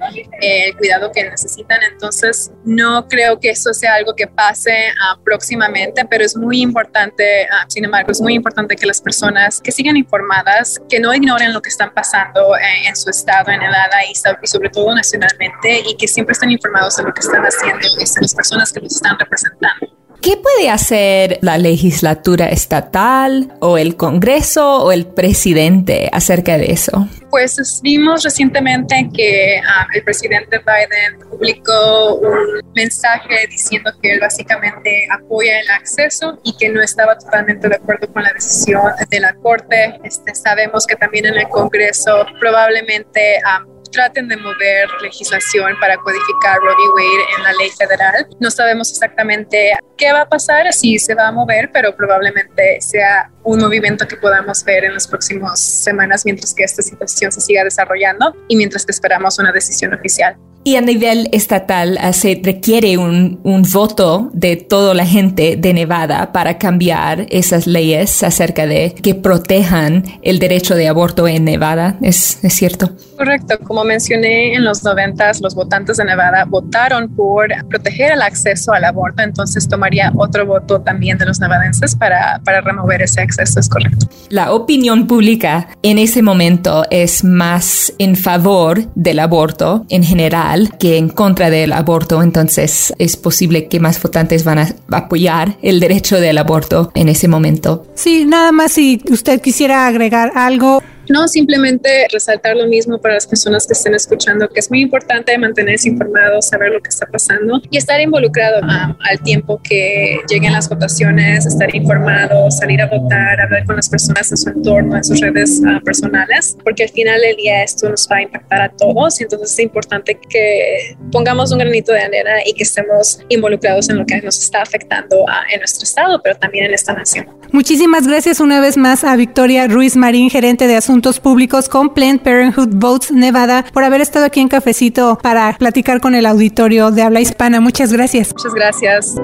el 0.41 0.77
cuidado 0.77 1.13
que 1.13 1.29
necesitan. 1.29 1.83
Entonces, 1.83 2.51
no 2.65 3.07
creo 3.07 3.39
que 3.39 3.51
eso 3.51 3.75
sea 3.75 3.95
algo 3.95 4.15
que 4.15 4.27
pase 4.27 4.89
uh, 4.93 5.23
próximamente, 5.23 6.05
pero 6.07 6.22
es 6.25 6.37
muy 6.37 6.61
importante, 6.61 7.47
ah, 7.51 7.65
sin 7.69 7.85
embargo, 7.85 8.13
es 8.13 8.21
muy 8.21 8.35
importante 8.35 8.77
que 8.77 8.87
las 8.87 9.01
personas 9.01 9.61
que 9.61 9.73
sigan 9.73 9.97
informadas, 9.97 10.81
que 10.89 11.01
no 11.01 11.15
ignoren 11.15 11.53
lo 11.53 11.61
que 11.61 11.69
están 11.69 11.93
pasando 11.95 12.57
en, 12.57 12.87
en 12.87 12.97
su 12.97 13.11
estado, 13.11 13.51
en 13.51 13.63
el 13.63 13.75
ADA 13.75 14.05
y, 14.07 14.13
y, 14.13 14.47
sobre 14.47 14.71
todo 14.71 14.95
nacionalmente 14.95 15.83
y 15.87 15.97
que 15.97 16.09
siempre 16.09 16.33
estén 16.33 16.51
informados 16.51 16.97
de 16.97 17.05
lo 17.05 17.13
que 17.15 17.21
están 17.21 17.43
haciendo 17.43 17.87
las 18.21 18.35
personas 18.35 18.73
que 18.73 18.81
los 18.81 18.95
están 18.95 19.19
representando. 19.19 19.92
¿Qué 20.23 20.37
puede 20.37 20.71
hacer 20.71 21.39
la 21.43 21.59
legislatura 21.59 22.47
estatal 22.47 23.53
o 23.59 23.77
el 23.77 23.97
Congreso 23.97 24.85
o 24.85 24.93
el 24.93 25.05
presidente 25.05 26.09
acerca 26.13 26.59
de 26.59 26.67
eso? 26.67 27.09
Pues 27.29 27.81
vimos 27.83 28.23
recientemente 28.23 29.09
que 29.13 29.61
um, 29.61 29.87
el 29.93 30.05
presidente 30.05 30.59
Biden 30.59 31.29
publicó 31.29 32.15
un 32.17 32.63
mensaje 32.73 33.49
diciendo 33.51 33.91
que 34.01 34.13
él 34.13 34.21
básicamente 34.21 35.09
apoya 35.11 35.59
el 35.59 35.71
acceso 35.71 36.39
y 36.45 36.57
que 36.57 36.69
no 36.69 36.81
estaba 36.81 37.19
totalmente 37.19 37.69
de 37.69 37.75
acuerdo 37.75 38.07
con 38.13 38.23
la 38.23 38.33
decisión 38.33 38.81
de 39.11 39.19
la 39.19 39.35
Corte. 39.35 39.99
Este, 40.05 40.37
sabemos 40.37 40.87
que 40.87 40.95
también 40.95 41.27
en 41.27 41.35
el 41.35 41.49
Congreso 41.49 42.27
probablemente 42.39 43.41
um, 43.59 43.72
traten 43.93 44.29
de 44.29 44.37
mover 44.37 44.89
legislación 45.01 45.79
para 45.81 45.97
codificar 45.99 46.59
v. 46.59 46.67
Wade 46.69 47.25
en 47.37 47.43
la 47.45 47.53
ley 47.53 47.71
federal. 47.71 48.27
No 48.41 48.51
sabemos 48.51 48.91
exactamente 48.91 49.73
qué 49.97 50.13
va 50.13 50.23
a 50.23 50.29
pasar, 50.29 50.73
si 50.73 50.99
se 50.99 51.15
va 51.15 51.29
a 51.29 51.33
mover, 51.33 51.71
pero 51.73 51.95
probablemente 51.95 52.81
sea 52.81 53.31
un 53.45 53.61
movimiento 53.61 54.07
que 54.07 54.17
podamos 54.17 54.65
ver 54.65 54.85
en 54.85 54.95
las 54.95 55.07
próximas 55.07 55.61
semanas 55.61 56.23
mientras 56.25 56.55
que 56.55 56.65
esta 56.65 56.83
situación 56.83 57.33
se 57.33 57.41
siga 57.41 57.65
desarrollando 57.65 58.35
y 58.49 58.57
mientras 58.57 58.87
que 58.87 58.93
esperamos 58.93 59.39
una 59.39 59.53
decisión 59.53 59.95
oficial. 59.95 60.37
Y 60.65 60.77
a 60.77 60.81
nivel 60.81 61.29
estatal 61.33 61.99
se 62.13 62.41
requiere 62.41 62.97
un, 62.97 63.41
un, 63.43 63.63
voto 63.73 64.31
de 64.33 64.55
toda 64.57 64.95
la 64.95 65.05
gente 65.05 65.57
de 65.57 65.75
Nevada 65.75 66.31
para 66.31 66.57
cambiar 66.57 67.27
esas 67.31 67.67
leyes 67.67 68.23
acerca 68.23 68.69
de 68.69 68.95
que 68.95 69.17
protejan 69.17 70.05
el 70.23 70.39
derecho 70.39 70.77
de 70.77 70.87
aborto 70.87 71.27
en 71.27 71.47
Nevada. 71.47 71.97
¿Es, 72.01 72.45
es 72.45 72.55
cierto? 72.55 72.93
Correcto. 73.17 73.59
Como 73.65 73.83
mencioné, 73.83 74.55
en 74.55 74.63
los 74.63 74.85
90 74.85 75.33
los 75.41 75.57
votantes 75.57 75.97
de 75.97 76.05
Nevada 76.05 76.45
votaron 76.45 77.13
por 77.13 77.49
proteger 77.69 78.13
el 78.13 78.23
acceso 78.23 78.73
al 78.73 78.85
aborto, 78.85 79.25
entonces 79.25 79.69
tomaría 79.69 80.13
otro 80.15 80.47
voto 80.47 80.81
también 80.81 81.19
de 81.19 81.27
los 81.27 81.41
nevadenses 81.41 81.97
para, 81.97 82.41
para 82.45 82.61
remover 82.61 83.03
ese 83.03 83.21
acceso. 83.21 83.32
Es 83.39 83.69
correcto. 83.69 84.07
La 84.29 84.53
opinión 84.53 85.07
pública 85.07 85.69
en 85.83 85.99
ese 85.99 86.23
momento 86.23 86.85
es 86.91 87.25
más 87.25 87.93
en 87.99 88.17
favor 88.17 88.87
del 88.95 89.19
aborto 89.19 89.85
en 89.89 90.03
general 90.03 90.77
que 90.79 90.97
en 90.97 91.09
contra 91.09 91.51
del 91.51 91.73
aborto, 91.73 92.23
entonces 92.23 92.93
es 92.99 93.17
posible 93.17 93.69
que 93.69 93.81
más 93.81 94.01
votantes 94.03 94.45
van 94.45 94.59
a 94.59 94.75
apoyar 94.91 95.57
el 95.63 95.81
derecho 95.81 96.21
del 96.21 96.39
aborto 96.39 96.91
en 96.95 97.09
ese 97.09 97.29
momento. 97.29 97.87
Sí, 97.95 98.25
nada 98.25 98.53
más 98.53 98.73
si 98.73 99.03
usted 99.11 99.41
quisiera 99.41 99.87
agregar 99.87 100.33
algo. 100.35 100.83
No, 101.09 101.27
simplemente 101.27 102.07
resaltar 102.13 102.57
lo 102.57 102.67
mismo 102.67 102.99
para 102.99 103.15
las 103.15 103.27
personas 103.27 103.67
que 103.67 103.73
estén 103.73 103.95
escuchando, 103.95 104.49
que 104.49 104.61
es 104.61 104.71
muy 104.71 104.81
importante 104.81 105.37
mantenerse 105.37 105.89
informados, 105.89 106.49
saber 106.49 106.71
lo 106.71 106.81
que 106.81 106.89
está 106.89 107.07
pasando 107.07 107.61
y 107.71 107.77
estar 107.77 108.01
involucrado 108.01 108.61
um, 108.61 108.97
al 109.01 109.21
tiempo 109.25 109.61
que 109.63 110.19
lleguen 110.29 110.53
las 110.53 110.69
votaciones, 110.69 111.47
estar 111.47 111.75
informado, 111.75 112.51
salir 112.51 112.81
a 112.81 112.87
votar, 112.87 113.41
hablar 113.41 113.65
con 113.65 113.77
las 113.77 113.89
personas 113.89 114.31
en 114.31 114.37
su 114.37 114.49
entorno, 114.51 114.97
en 114.97 115.05
sus 115.05 115.21
redes 115.21 115.61
uh, 115.61 115.83
personales, 115.83 116.57
porque 116.63 116.85
al 116.85 116.91
final 116.91 117.21
del 117.21 117.37
día 117.37 117.65
esto 117.65 117.89
nos 117.89 118.09
va 118.11 118.17
a 118.17 118.23
impactar 118.23 118.63
a 118.63 118.69
todos 118.69 119.21
y 119.21 119.25
entonces 119.25 119.51
es 119.51 119.59
importante 119.59 120.19
que 120.29 120.97
pongamos 121.11 121.51
un 121.53 121.59
granito 121.59 121.93
de 121.93 122.01
arena 122.01 122.31
y 122.47 122.55
que 122.55 122.63
estemos 122.63 123.19
involucrados 123.29 123.89
en 123.89 123.99
lo 123.99 124.07
que 124.07 124.21
nos 124.23 124.39
está 124.39 124.63
afectando 124.63 125.25
uh, 125.25 125.53
en 125.53 125.59
nuestro 125.61 125.85
estado, 125.85 126.21
pero 126.23 126.37
también 126.37 126.67
en 126.67 126.75
esta 126.75 126.93
nación. 126.93 127.27
Muchísimas 127.51 128.07
gracias 128.07 128.41
una 128.41 128.61
vez 128.61 128.77
más 128.77 129.05
a 129.05 129.15
Victoria 129.17 129.67
Ruiz 129.67 129.97
Marín, 129.97 130.31
gerente 130.31 130.67
de 130.67 130.77
Asuntos 130.77 130.92
Públicos 131.01 131.69
con 131.69 131.95
Planned 131.95 132.21
Parenthood 132.21 132.69
Votes 132.75 133.13
Nevada 133.13 133.65
por 133.73 133.83
haber 133.83 134.01
estado 134.03 134.27
aquí 134.27 134.41
en 134.41 134.49
Cafecito 134.49 135.19
para 135.23 135.57
platicar 135.57 136.01
con 136.01 136.15
el 136.15 136.27
auditorio 136.27 136.91
de 136.91 137.03
habla 137.03 137.21
hispana. 137.21 137.61
Muchas 137.61 137.93
gracias. 137.93 138.33
Muchas 138.35 138.55
gracias. 138.55 139.17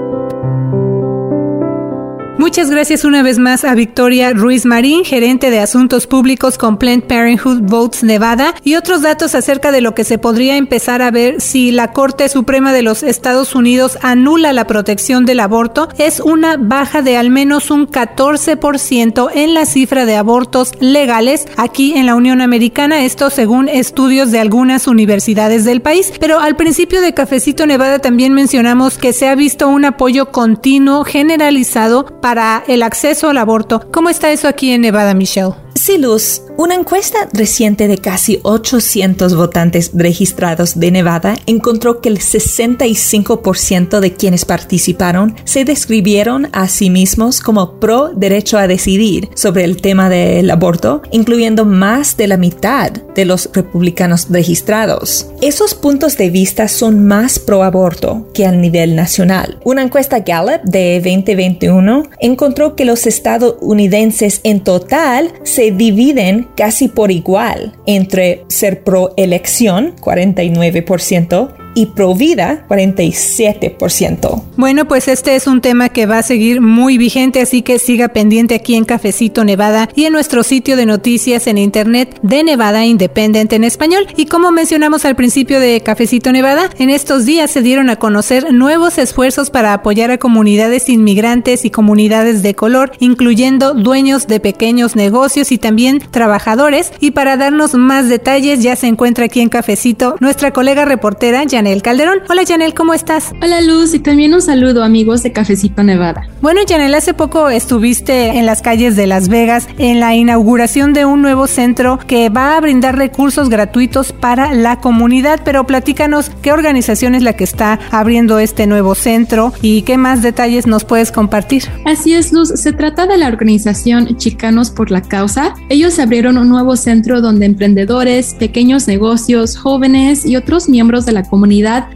Muchas 2.38 2.70
gracias 2.70 3.04
una 3.04 3.24
vez 3.24 3.40
más 3.40 3.64
a 3.64 3.74
Victoria 3.74 4.32
Ruiz 4.32 4.64
Marín, 4.64 5.04
gerente 5.04 5.50
de 5.50 5.58
asuntos 5.58 6.06
públicos 6.06 6.56
con 6.56 6.78
Planned 6.78 7.02
Parenthood 7.02 7.62
Votes 7.62 8.04
Nevada, 8.04 8.54
y 8.62 8.76
otros 8.76 9.02
datos 9.02 9.34
acerca 9.34 9.72
de 9.72 9.80
lo 9.80 9.92
que 9.92 10.04
se 10.04 10.18
podría 10.18 10.56
empezar 10.56 11.02
a 11.02 11.10
ver 11.10 11.40
si 11.40 11.72
la 11.72 11.92
Corte 11.92 12.28
Suprema 12.28 12.72
de 12.72 12.82
los 12.82 13.02
Estados 13.02 13.56
Unidos 13.56 13.98
anula 14.02 14.52
la 14.52 14.68
protección 14.68 15.26
del 15.26 15.40
aborto 15.40 15.88
es 15.98 16.20
una 16.20 16.56
baja 16.56 17.02
de 17.02 17.16
al 17.16 17.30
menos 17.30 17.72
un 17.72 17.88
14% 17.88 19.30
en 19.34 19.52
la 19.52 19.66
cifra 19.66 20.06
de 20.06 20.14
abortos 20.14 20.70
legales 20.78 21.48
aquí 21.56 21.94
en 21.96 22.06
la 22.06 22.14
Unión 22.14 22.40
Americana, 22.40 23.04
esto 23.04 23.30
según 23.30 23.68
estudios 23.68 24.30
de 24.30 24.38
algunas 24.38 24.86
universidades 24.86 25.64
del 25.64 25.82
país. 25.82 26.12
Pero 26.20 26.38
al 26.38 26.54
principio 26.54 27.00
de 27.00 27.14
Cafecito 27.14 27.66
Nevada 27.66 27.98
también 27.98 28.32
mencionamos 28.32 28.96
que 28.96 29.12
se 29.12 29.26
ha 29.26 29.34
visto 29.34 29.68
un 29.68 29.84
apoyo 29.84 30.30
continuo 30.30 31.02
generalizado 31.02 32.06
para 32.20 32.27
el 32.66 32.82
acceso 32.82 33.30
al 33.30 33.38
aborto. 33.38 33.88
¿Cómo 33.90 34.10
está 34.10 34.30
eso 34.30 34.48
aquí 34.48 34.72
en 34.72 34.82
Nevada, 34.82 35.14
Michelle? 35.14 35.54
Sí, 35.74 35.96
Luz, 35.98 36.42
una 36.58 36.74
encuesta 36.74 37.28
reciente 37.32 37.86
de 37.86 37.98
casi 37.98 38.40
800 38.42 39.36
votantes 39.36 39.92
registrados 39.94 40.80
de 40.80 40.90
Nevada 40.90 41.36
encontró 41.46 42.00
que 42.00 42.08
el 42.08 42.18
65% 42.18 44.00
de 44.00 44.14
quienes 44.14 44.44
participaron 44.44 45.36
se 45.44 45.64
describieron 45.64 46.48
a 46.50 46.66
sí 46.66 46.90
mismos 46.90 47.38
como 47.38 47.78
pro 47.78 48.08
derecho 48.08 48.58
a 48.58 48.66
decidir 48.66 49.28
sobre 49.36 49.62
el 49.62 49.80
tema 49.80 50.08
del 50.08 50.50
aborto, 50.50 51.02
incluyendo 51.12 51.64
más 51.64 52.16
de 52.16 52.26
la 52.26 52.36
mitad 52.36 52.90
de 52.90 53.24
los 53.24 53.48
republicanos 53.52 54.26
registrados. 54.28 55.28
Esos 55.40 55.76
puntos 55.76 56.16
de 56.16 56.30
vista 56.30 56.66
son 56.66 57.06
más 57.06 57.38
pro 57.38 57.62
aborto 57.62 58.26
que 58.34 58.46
al 58.46 58.60
nivel 58.60 58.96
nacional. 58.96 59.60
Una 59.62 59.82
encuesta 59.82 60.18
Gallup 60.26 60.62
de 60.64 61.00
2021 61.04 62.02
encontró 62.18 62.74
que 62.74 62.84
los 62.84 63.06
estadounidenses 63.06 64.40
en 64.42 64.64
total 64.64 65.32
se 65.44 65.70
dividen 65.70 66.47
casi 66.56 66.88
por 66.88 67.10
igual 67.10 67.74
entre 67.86 68.44
ser 68.48 68.82
pro 68.84 69.14
elección, 69.16 69.94
49%, 69.96 71.67
y 71.74 71.86
Provida 71.86 72.64
47%. 72.68 74.42
Bueno, 74.56 74.88
pues 74.88 75.06
este 75.06 75.36
es 75.36 75.46
un 75.46 75.60
tema 75.60 75.90
que 75.90 76.06
va 76.06 76.18
a 76.18 76.22
seguir 76.22 76.60
muy 76.60 76.98
vigente, 76.98 77.40
así 77.40 77.62
que 77.62 77.78
siga 77.78 78.08
pendiente 78.08 78.56
aquí 78.56 78.74
en 78.74 78.84
Cafecito 78.84 79.44
Nevada 79.44 79.88
y 79.94 80.04
en 80.04 80.12
nuestro 80.12 80.42
sitio 80.42 80.76
de 80.76 80.86
noticias 80.86 81.46
en 81.46 81.58
internet 81.58 82.18
de 82.22 82.42
Nevada 82.42 82.84
Independent 82.84 83.52
en 83.52 83.62
español. 83.62 84.06
Y 84.16 84.26
como 84.26 84.50
mencionamos 84.50 85.04
al 85.04 85.14
principio 85.14 85.60
de 85.60 85.80
Cafecito 85.80 86.32
Nevada, 86.32 86.70
en 86.78 86.90
estos 86.90 87.24
días 87.26 87.50
se 87.50 87.62
dieron 87.62 87.90
a 87.90 87.96
conocer 87.96 88.52
nuevos 88.52 88.98
esfuerzos 88.98 89.50
para 89.50 89.72
apoyar 89.72 90.10
a 90.10 90.18
comunidades 90.18 90.88
inmigrantes 90.88 91.64
y 91.64 91.70
comunidades 91.70 92.42
de 92.42 92.54
color, 92.54 92.90
incluyendo 92.98 93.74
dueños 93.74 94.26
de 94.26 94.40
pequeños 94.40 94.96
negocios 94.96 95.52
y 95.52 95.58
también 95.58 96.00
trabajadores. 96.10 96.92
Y 96.98 97.12
para 97.12 97.36
darnos 97.36 97.74
más 97.74 98.08
detalles 98.08 98.62
ya 98.62 98.74
se 98.74 98.88
encuentra 98.88 99.26
aquí 99.26 99.40
en 99.40 99.48
Cafecito 99.48 100.16
nuestra 100.18 100.52
colega 100.52 100.84
reportera 100.84 101.44
Janet 101.48 101.67
Calderón. 101.76 102.20
Hola 102.30 102.44
Janel, 102.48 102.72
¿cómo 102.72 102.94
estás? 102.94 103.32
Hola 103.42 103.60
Luz 103.60 103.92
y 103.92 103.98
también 103.98 104.32
un 104.32 104.40
saludo 104.40 104.82
amigos 104.82 105.22
de 105.22 105.32
Cafecito 105.32 105.82
Nevada. 105.82 106.26
Bueno 106.40 106.62
Janel, 106.66 106.94
hace 106.94 107.12
poco 107.12 107.50
estuviste 107.50 108.38
en 108.38 108.46
las 108.46 108.62
calles 108.62 108.96
de 108.96 109.06
Las 109.06 109.28
Vegas 109.28 109.68
en 109.76 110.00
la 110.00 110.14
inauguración 110.16 110.94
de 110.94 111.04
un 111.04 111.20
nuevo 111.20 111.46
centro 111.46 111.98
que 112.06 112.30
va 112.30 112.56
a 112.56 112.60
brindar 112.60 112.96
recursos 112.96 113.50
gratuitos 113.50 114.12
para 114.12 114.54
la 114.54 114.80
comunidad, 114.80 115.40
pero 115.44 115.66
platícanos 115.66 116.30
qué 116.40 116.52
organización 116.52 117.14
es 117.14 117.22
la 117.22 117.34
que 117.34 117.44
está 117.44 117.78
abriendo 117.90 118.38
este 118.38 118.66
nuevo 118.66 118.94
centro 118.94 119.52
y 119.60 119.82
qué 119.82 119.98
más 119.98 120.22
detalles 120.22 120.66
nos 120.66 120.84
puedes 120.84 121.12
compartir. 121.12 121.64
Así 121.84 122.14
es 122.14 122.32
Luz, 122.32 122.48
se 122.48 122.72
trata 122.72 123.06
de 123.06 123.18
la 123.18 123.28
organización 123.28 124.16
Chicanos 124.16 124.70
por 124.70 124.90
la 124.90 125.02
Causa. 125.02 125.54
Ellos 125.68 125.98
abrieron 125.98 126.38
un 126.38 126.48
nuevo 126.48 126.76
centro 126.76 127.20
donde 127.20 127.44
emprendedores, 127.44 128.34
pequeños 128.34 128.88
negocios, 128.88 129.58
jóvenes 129.58 130.24
y 130.24 130.36
otros 130.36 130.70
miembros 130.70 131.04
de 131.04 131.12
la 131.12 131.24
comunidad 131.24 131.47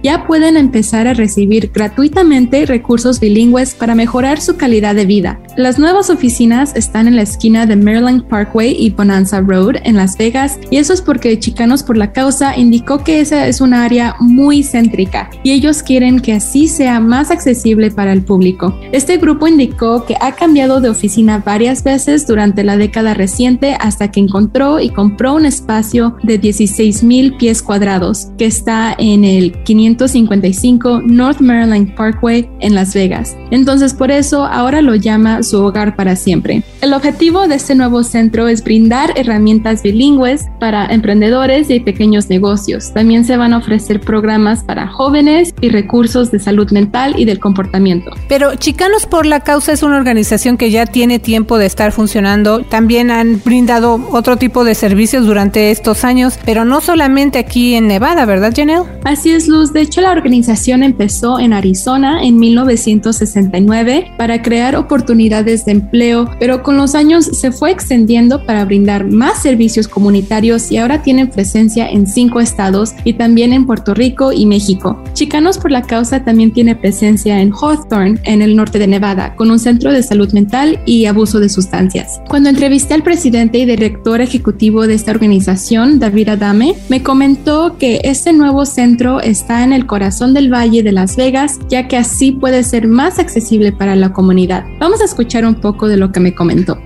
ya 0.03 0.27
pueden 0.27 0.57
empezar 0.57 1.07
a 1.07 1.15
recibir 1.15 1.71
gratuitamente 1.73 2.65
recursos 2.67 3.21
bilingües 3.21 3.75
para 3.75 3.95
mejorar 3.95 4.41
su 4.41 4.57
calidad 4.57 4.95
de 4.95 5.07
vida. 5.07 5.41
Las 5.57 5.79
nuevas 5.79 6.11
oficinas 6.11 6.75
están 6.75 7.07
en 7.07 7.17
la 7.17 7.23
esquina 7.23 7.67
de 7.67 7.77
Maryland 7.77 8.27
Parkway 8.29 8.75
y 8.79 8.91
Bonanza 8.91 9.41
Road 9.41 9.77
en 9.85 9.97
Las 9.97 10.17
Vegas 10.17 10.59
y 10.71 10.79
eso 10.79 10.93
es 10.93 11.03
porque 11.03 11.39
Chicanos 11.39 11.83
por 11.83 11.97
la 11.97 12.13
Causa 12.13 12.57
indicó 12.57 13.05
que 13.05 13.21
esa 13.21 13.47
es 13.47 13.61
un 13.61 13.75
área 13.75 14.17
muy 14.21 14.63
céntrica 14.63 15.31
y 15.43 15.53
ellos 15.53 15.83
quieren 15.83 16.21
que 16.21 16.33
así 16.33 16.69
sea 16.69 17.01
más 17.01 17.31
accesible 17.31 17.91
para 17.91 18.13
el 18.13 18.23
público. 18.23 18.75
Este 18.93 19.19
grupo 19.19 19.47
indicó 19.47 20.07
que 20.07 20.17
ha 20.21 20.33
cambiado 20.33 20.81
de 20.81 20.89
oficina 20.89 21.43
varias 21.45 21.85
veces 21.85 22.27
durante 22.27 22.65
la 22.65 22.77
década 22.77 23.15
reciente 23.15 23.77
hasta 23.79 24.11
que 24.11 24.21
encontró 24.21 24.81
y 24.81 24.91
compró 24.91 25.35
un 25.35 25.47
espacio 25.47 26.17
de 26.23 26.39
16 26.39 27.03
mil 27.03 27.37
pies 27.37 27.63
cuadrados 27.63 28.29
que 28.39 28.47
está 28.47 28.95
en 28.99 29.25
el 29.25 29.42
555 29.51 31.03
North 31.03 31.41
Maryland 31.41 31.95
Parkway 31.97 32.49
en 32.61 32.75
Las 32.75 32.95
Vegas. 32.95 33.37
Entonces 33.51 33.95
por 33.95 34.11
eso 34.11 34.45
ahora 34.45 34.83
lo 34.83 34.95
llama 34.95 35.43
su 35.43 35.63
hogar 35.63 35.97
para 35.97 36.15
siempre. 36.15 36.63
El 36.81 36.93
objetivo 36.93 37.49
de 37.49 37.57
este 37.57 37.75
nuevo 37.75 38.05
centro 38.05 38.49
es 38.49 38.63
brindar 38.63 39.13
herramientas 39.17 39.83
bilingües 39.83 40.47
para 40.61 40.87
emprendedores 40.87 41.71
y 41.71 41.81
pequeños 41.81 42.29
negocios. 42.29 42.93
También 42.93 43.25
se 43.25 43.37
van 43.37 43.53
a 43.53 43.59
ofrecer 43.59 44.01
programas 44.01 44.63
para 44.63 44.87
jóvenes 44.87 45.55
y 45.61 45.71
recursos 45.71 46.31
de 46.31 46.39
salud 46.39 46.71
mental 46.71 47.15
y 47.17 47.25
del 47.25 47.41
comportamiento. 47.41 48.11
Pero 48.29 48.55
Chicanos 48.57 49.07
por 49.07 49.27
la 49.27 49.41
Causa 49.41 49.73
es 49.73 49.83
una 49.83 49.97
organización 49.97 50.57
que 50.57 50.71
ya 50.71 50.87
tiene 50.87 51.19
tiempo 51.19 51.59
de 51.59 51.67
estar 51.67 51.93
funcionando. 51.93 52.63
También 52.63 53.11
han 53.11 53.41
brindado 53.45 54.01
otro 54.13 54.37
tipo 54.37 54.65
de 54.65 54.75
servicios 54.75 55.27
durante 55.27 55.71
estos 55.71 56.05
años, 56.05 56.39
pero 56.45 56.65
no 56.65 56.81
solamente 56.81 57.39
aquí 57.39 57.75
en 57.75 57.87
Nevada, 57.87 58.25
¿verdad, 58.25 58.53
Janelle? 58.55 58.85
Así 59.05 59.32
Luz. 59.49 59.73
De 59.73 59.81
hecho, 59.81 60.01
la 60.01 60.13
organización 60.13 60.83
empezó 60.83 61.41
en 61.41 61.53
Arizona 61.53 62.23
en 62.23 62.39
1969 62.39 64.13
para 64.19 64.43
crear 64.43 64.77
oportunidades 64.77 65.65
de 65.65 65.73
empleo, 65.73 66.31
pero 66.39 66.63
con 66.63 66.77
los 66.77 66.95
años 66.95 67.25
se 67.25 67.51
fue 67.51 67.71
extendiendo 67.71 68.45
para 68.45 68.65
brindar 68.65 69.07
más 69.07 69.43
servicios 69.43 69.89
comunitarios 69.89 70.71
y 70.71 70.77
ahora 70.77 71.03
tienen 71.03 71.31
presencia 71.31 71.89
en 71.89 72.07
cinco 72.07 72.41
estados 72.41 72.93
y 73.05 73.15
también 73.15 73.53
en 73.53 73.67
Puerto 73.67 73.95
Rico 73.95 74.33
y 74.33 74.45
México. 74.45 75.03
Chicanos 75.15 75.59
por 75.59 75.71
la 75.71 75.83
Causa 75.83 76.25
también 76.25 76.53
tiene 76.53 76.77
presencia 76.77 77.41
en 77.41 77.53
Hawthorne, 77.53 78.21
en 78.25 78.43
el 78.43 78.55
norte 78.55 78.79
de 78.79 78.87
Nevada, 78.87 79.35
con 79.35 79.51
un 79.51 79.59
centro 79.59 79.93
de 79.93 80.03
salud 80.03 80.31
mental 80.33 80.79
y 80.85 81.07
abuso 81.07 81.41
de 81.41 81.49
sustancias. 81.49 82.21
Cuando 82.29 82.51
entrevisté 82.51 82.95
al 82.95 83.03
presidente 83.03 83.59
y 83.59 83.65
director 83.65 84.21
ejecutivo 84.21 84.87
de 84.87 84.95
esta 84.95 85.13
organización, 85.13 85.99
David 85.99 86.29
Adame, 86.29 86.75
me 86.89 87.03
comentó 87.03 87.77
que 87.79 88.01
este 88.05 88.33
nuevo 88.33 88.67
centro 88.67 89.22
está 89.23 89.65
en 89.65 89.73
el 89.73 89.87
corazón 89.87 90.35
del 90.35 90.53
Valle 90.53 90.83
de 90.83 90.93
Las 90.93 91.17
Vegas, 91.17 91.59
ya 91.69 91.89
que 91.89 91.97
así 91.97 92.33
puede 92.33 92.63
ser 92.63 92.87
más 92.87 93.19
accesible 93.19 93.73
para 93.73 93.97
la 93.97 94.13
comunidad. 94.13 94.65
Vamos 94.79 95.01
a 95.01 95.05
escuchar 95.05 95.45
un 95.45 95.55
poco 95.57 95.89
de 95.89 95.97
lo 95.97 96.13
que 96.13 96.21
me 96.21 96.35
comentó. 96.35 96.77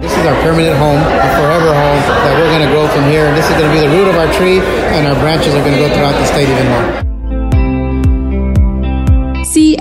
This 0.00 0.12
is 0.12 0.26
our 0.26 0.36
permanent 0.42 0.76
home, 0.78 1.00
a 1.00 1.28
forever 1.38 1.72
home 1.72 2.00
that 2.06 2.38
we're 2.38 2.50
going 2.50 2.66
to 2.66 2.72
grow 2.72 2.86
from 2.88 3.04
here. 3.10 3.26
And 3.26 3.36
this 3.36 3.48
is 3.48 3.56
going 3.56 3.68
to 3.68 3.74
be 3.74 3.80
the 3.80 3.88
root 3.88 4.08
of 4.08 4.16
our 4.16 4.30
tree, 4.34 4.60
and 4.92 5.06
our 5.06 5.18
branches 5.20 5.54
are 5.54 5.62
going 5.62 5.74
to 5.74 5.80
go 5.80 5.88
throughout 5.94 6.18
the 6.18 6.26
state 6.26 6.48
even 6.48 6.68
more. 6.68 7.13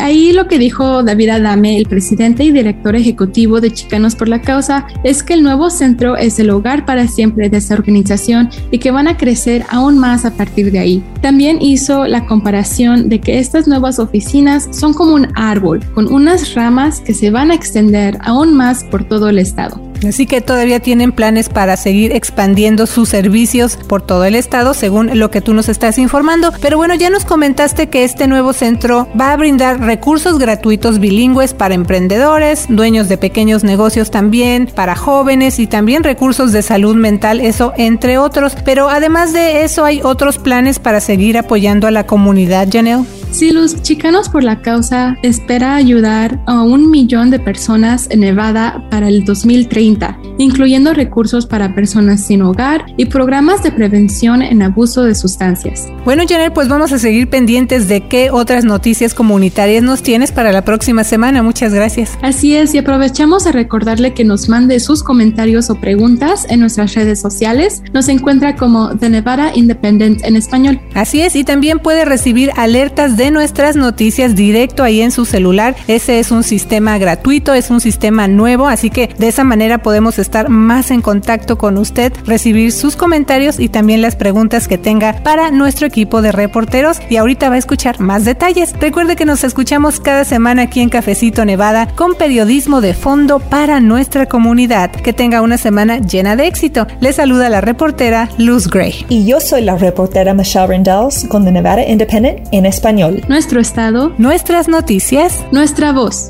Ahí 0.04 0.34
lo 0.34 0.50
que 0.50 0.60
dijo 0.60 1.02
David 1.02 1.30
Adame, 1.30 1.78
el 1.78 1.86
presidente 1.86 2.44
y 2.44 2.52
director 2.52 2.94
ejecutivo 2.94 3.62
de 3.62 3.72
Chicanos 3.72 4.16
por 4.16 4.28
la 4.28 4.42
Causa, 4.42 4.86
es 5.06 5.24
que 5.24 5.34
el 5.34 5.44
nuevo 5.44 5.70
centro 5.70 6.18
es 6.18 6.38
el 6.39 6.50
hogar 6.50 6.86
para 6.86 7.08
siempre 7.08 7.48
de 7.48 7.56
esta 7.56 7.76
organización 7.76 8.50
y 8.70 8.80
que 8.80 8.92
van 8.92 9.08
a 9.08 9.16
crecer 9.16 9.63
aún 9.70 9.98
más 9.98 10.26
a 10.26 10.32
partir 10.32 10.74
de 10.74 10.80
ahí. 10.80 11.04
También 11.22 11.62
hizo 11.62 12.06
la 12.06 12.26
comparación 12.26 13.08
de 13.08 13.22
que 13.22 13.39
estas 13.39 13.66
nuevas 13.66 13.98
oficinas 13.98 14.68
son 14.72 14.94
como 14.94 15.16
un 15.16 15.30
árbol, 15.36 15.80
con 15.94 16.12
unas 16.12 16.54
ramas 16.54 17.00
que 17.00 17.13
se 17.13 17.32
van 17.32 17.50
a 17.52 17.56
extender 17.56 18.18
aún 18.20 18.54
más 18.54 18.84
por 18.84 19.06
todo 19.06 19.30
el 19.30 19.39
estado. 19.39 19.83
Así 20.08 20.26
que 20.26 20.42
todavía 20.42 20.80
tienen 20.80 21.12
planes 21.12 21.50
para 21.50 21.78
seguir 21.78 22.12
expandiendo 22.12 22.88
sus 22.88 23.10
servicios 23.10 23.78
por 23.88 24.02
todo 24.02 24.26
el 24.26 24.36
estado, 24.36 24.74
según 24.74 25.18
lo 25.18 25.32
que 25.32 25.42
tú 25.42 25.54
nos 25.54 25.70
estás 25.70 25.98
informando. 25.98 26.52
Pero 26.62 26.78
bueno, 26.78 26.96
ya 26.96 27.10
nos 27.10 27.26
comentaste 27.26 27.88
que 27.88 28.04
este 28.04 28.28
nuevo 28.28 28.54
centro 28.54 29.08
va 29.20 29.32
a 29.32 29.38
brindar 29.38 29.80
recursos 29.80 30.40
gratuitos 30.40 31.00
bilingües 31.00 31.54
para 31.54 31.76
emprendedores, 31.76 32.66
dueños 32.70 33.10
de 33.10 33.18
pequeños 33.18 33.64
negocios 33.64 34.12
también, 34.12 34.68
para 34.68 34.96
jóvenes 34.96 35.60
y 35.60 35.68
también 35.68 36.04
recursos 36.04 36.52
de 36.52 36.62
salud 36.62 36.96
mental, 36.96 37.40
eso 37.40 37.74
entre 37.78 38.18
otros. 38.18 38.56
Pero 38.66 38.90
además 38.90 39.34
de 39.34 39.64
eso 39.64 39.86
hay 39.86 40.02
otros 40.04 40.38
planes 40.38 40.80
para 40.80 41.00
seguir 41.00 41.38
apoyando 41.38 41.88
a 41.88 41.92
la 41.92 42.06
comunidad, 42.06 42.68
Janelle. 42.72 43.23
Sí, 43.34 43.50
los 43.50 43.82
Chicanos 43.82 44.30
por 44.30 44.43
la 44.43 44.62
Causa 44.62 45.17
espera 45.24 45.74
ayudar 45.74 46.39
a 46.46 46.62
un 46.62 46.91
millón 46.91 47.32
de 47.32 47.39
personas 47.39 48.08
en 48.12 48.19
Nevada 48.19 48.88
para 48.91 49.08
el 49.08 49.26
2030, 49.26 50.19
incluyendo 50.38 50.93
recursos 50.93 51.48
para 51.48 51.74
personas 51.74 52.24
sin 52.28 52.43
hogar 52.43 52.86
y 52.96 53.06
programas 53.06 53.63
de 53.63 53.72
prevención 53.72 54.43
en 54.43 54.62
abuso 54.62 55.04
de 55.04 55.15
sustancias. 55.15 55.88
Bueno, 56.06 56.26
Janel, 56.30 56.54
pues 56.54 56.67
vamos 56.67 56.91
a 56.91 57.00
seguir 57.00 57.28
pendientes 57.28 57.88
de 57.88 58.08
qué 58.08 58.30
otras 58.30 58.65
noticias 58.65 59.15
comunitarias 59.15 59.82
nos 59.82 60.04
tienes 60.04 60.32
para 60.32 60.52
la 60.52 60.63
próxima 60.63 61.04
semana. 61.04 61.41
Muchas 61.41 61.74
gracias. 61.74 62.12
Así 62.22 62.56
es, 62.56 62.76
y 62.76 62.78
aprovechamos 62.78 63.48
a 63.48 63.52
recordarle 63.52 64.13
que 64.13 64.26
nos 64.26 64.48
mande 64.48 64.80
sus 64.80 65.02
comentarios 65.02 65.72
o 65.72 65.82
preguntas 65.82 66.46
en 66.50 66.60
nuestras 66.60 66.93
redes 66.93 67.19
sociales. 67.19 67.82
Nos 67.93 68.10
encuentra 68.10 68.56
como 68.56 68.96
The 68.96 69.10
Nevada 69.10 69.54
Independent 69.56 70.24
en 70.24 70.36
español. 70.36 70.80
Así 70.93 71.22
es, 71.22 71.36
y 71.36 71.43
también 71.43 71.80
puede 71.80 72.06
recibir 72.06 72.52
alertas 72.58 73.17
de 73.17 73.23
de 73.24 73.32
nuestras 73.32 73.78
noticias 73.78 74.36
directo 74.36 74.84
ahí 74.84 75.00
en 75.00 75.10
su 75.10 75.24
celular. 75.24 75.78
Ese 75.88 76.20
es 76.20 76.30
un 76.30 76.44
sistema 76.44 76.98
gratuito, 76.98 77.54
es 77.54 77.70
un 77.70 77.80
sistema 77.80 78.28
nuevo, 78.28 78.68
así 78.68 78.90
que 78.90 79.08
de 79.18 79.30
esa 79.30 79.46
manera 79.46 79.78
podemos 79.78 80.20
estar 80.20 80.50
más 80.50 80.92
en 80.92 81.02
contacto 81.02 81.58
con 81.58 81.78
usted, 81.78 82.12
recibir 82.26 82.74
sus 82.74 82.98
comentarios 82.98 83.62
y 83.62 83.70
también 83.70 84.02
las 84.02 84.18
preguntas 84.18 84.68
que 84.68 84.78
tenga 84.78 85.24
para 85.24 85.52
nuestro 85.52 85.88
equipo 85.88 86.22
de 86.22 86.34
reporteros. 86.34 87.00
Y 87.10 87.16
ahorita 87.16 87.48
va 87.48 87.56
a 87.56 87.60
escuchar 87.60 88.02
más 88.02 88.26
detalles. 88.26 88.74
Recuerde 88.78 89.16
que 89.16 89.24
nos 89.24 89.46
escuchamos 89.46 90.02
cada 90.02 90.26
semana 90.26 90.64
aquí 90.64 90.82
en 90.82 90.90
Cafecito 90.90 91.46
Nevada 91.46 91.88
con 91.96 92.16
periodismo 92.16 92.82
de 92.82 92.94
fondo 92.94 93.40
para 93.40 93.80
nuestra 93.80 94.26
comunidad. 94.26 94.92
Que 94.92 95.14
tenga 95.14 95.42
una 95.42 95.58
semana 95.58 96.00
llena 96.00 96.36
de 96.36 96.48
éxito. 96.48 96.88
Le 97.00 97.14
saluda 97.14 97.48
la 97.48 97.62
reportera 97.62 98.28
Luz 98.38 98.68
Gray. 98.68 99.06
Y 99.08 99.26
yo 99.26 99.40
soy 99.40 99.62
la 99.62 99.78
reportera 99.78 100.34
Michelle 100.34 100.68
Rendells 100.68 101.26
con 101.30 101.46
The 101.46 101.54
Nevada 101.54 101.88
Independent 101.88 102.50
en 102.52 102.66
español. 102.66 103.12
Nuestro 103.28 103.60
estado, 103.60 104.13
nuestras 104.17 104.67
noticias, 104.67 105.45
nuestra 105.52 105.91
voz. 105.91 106.30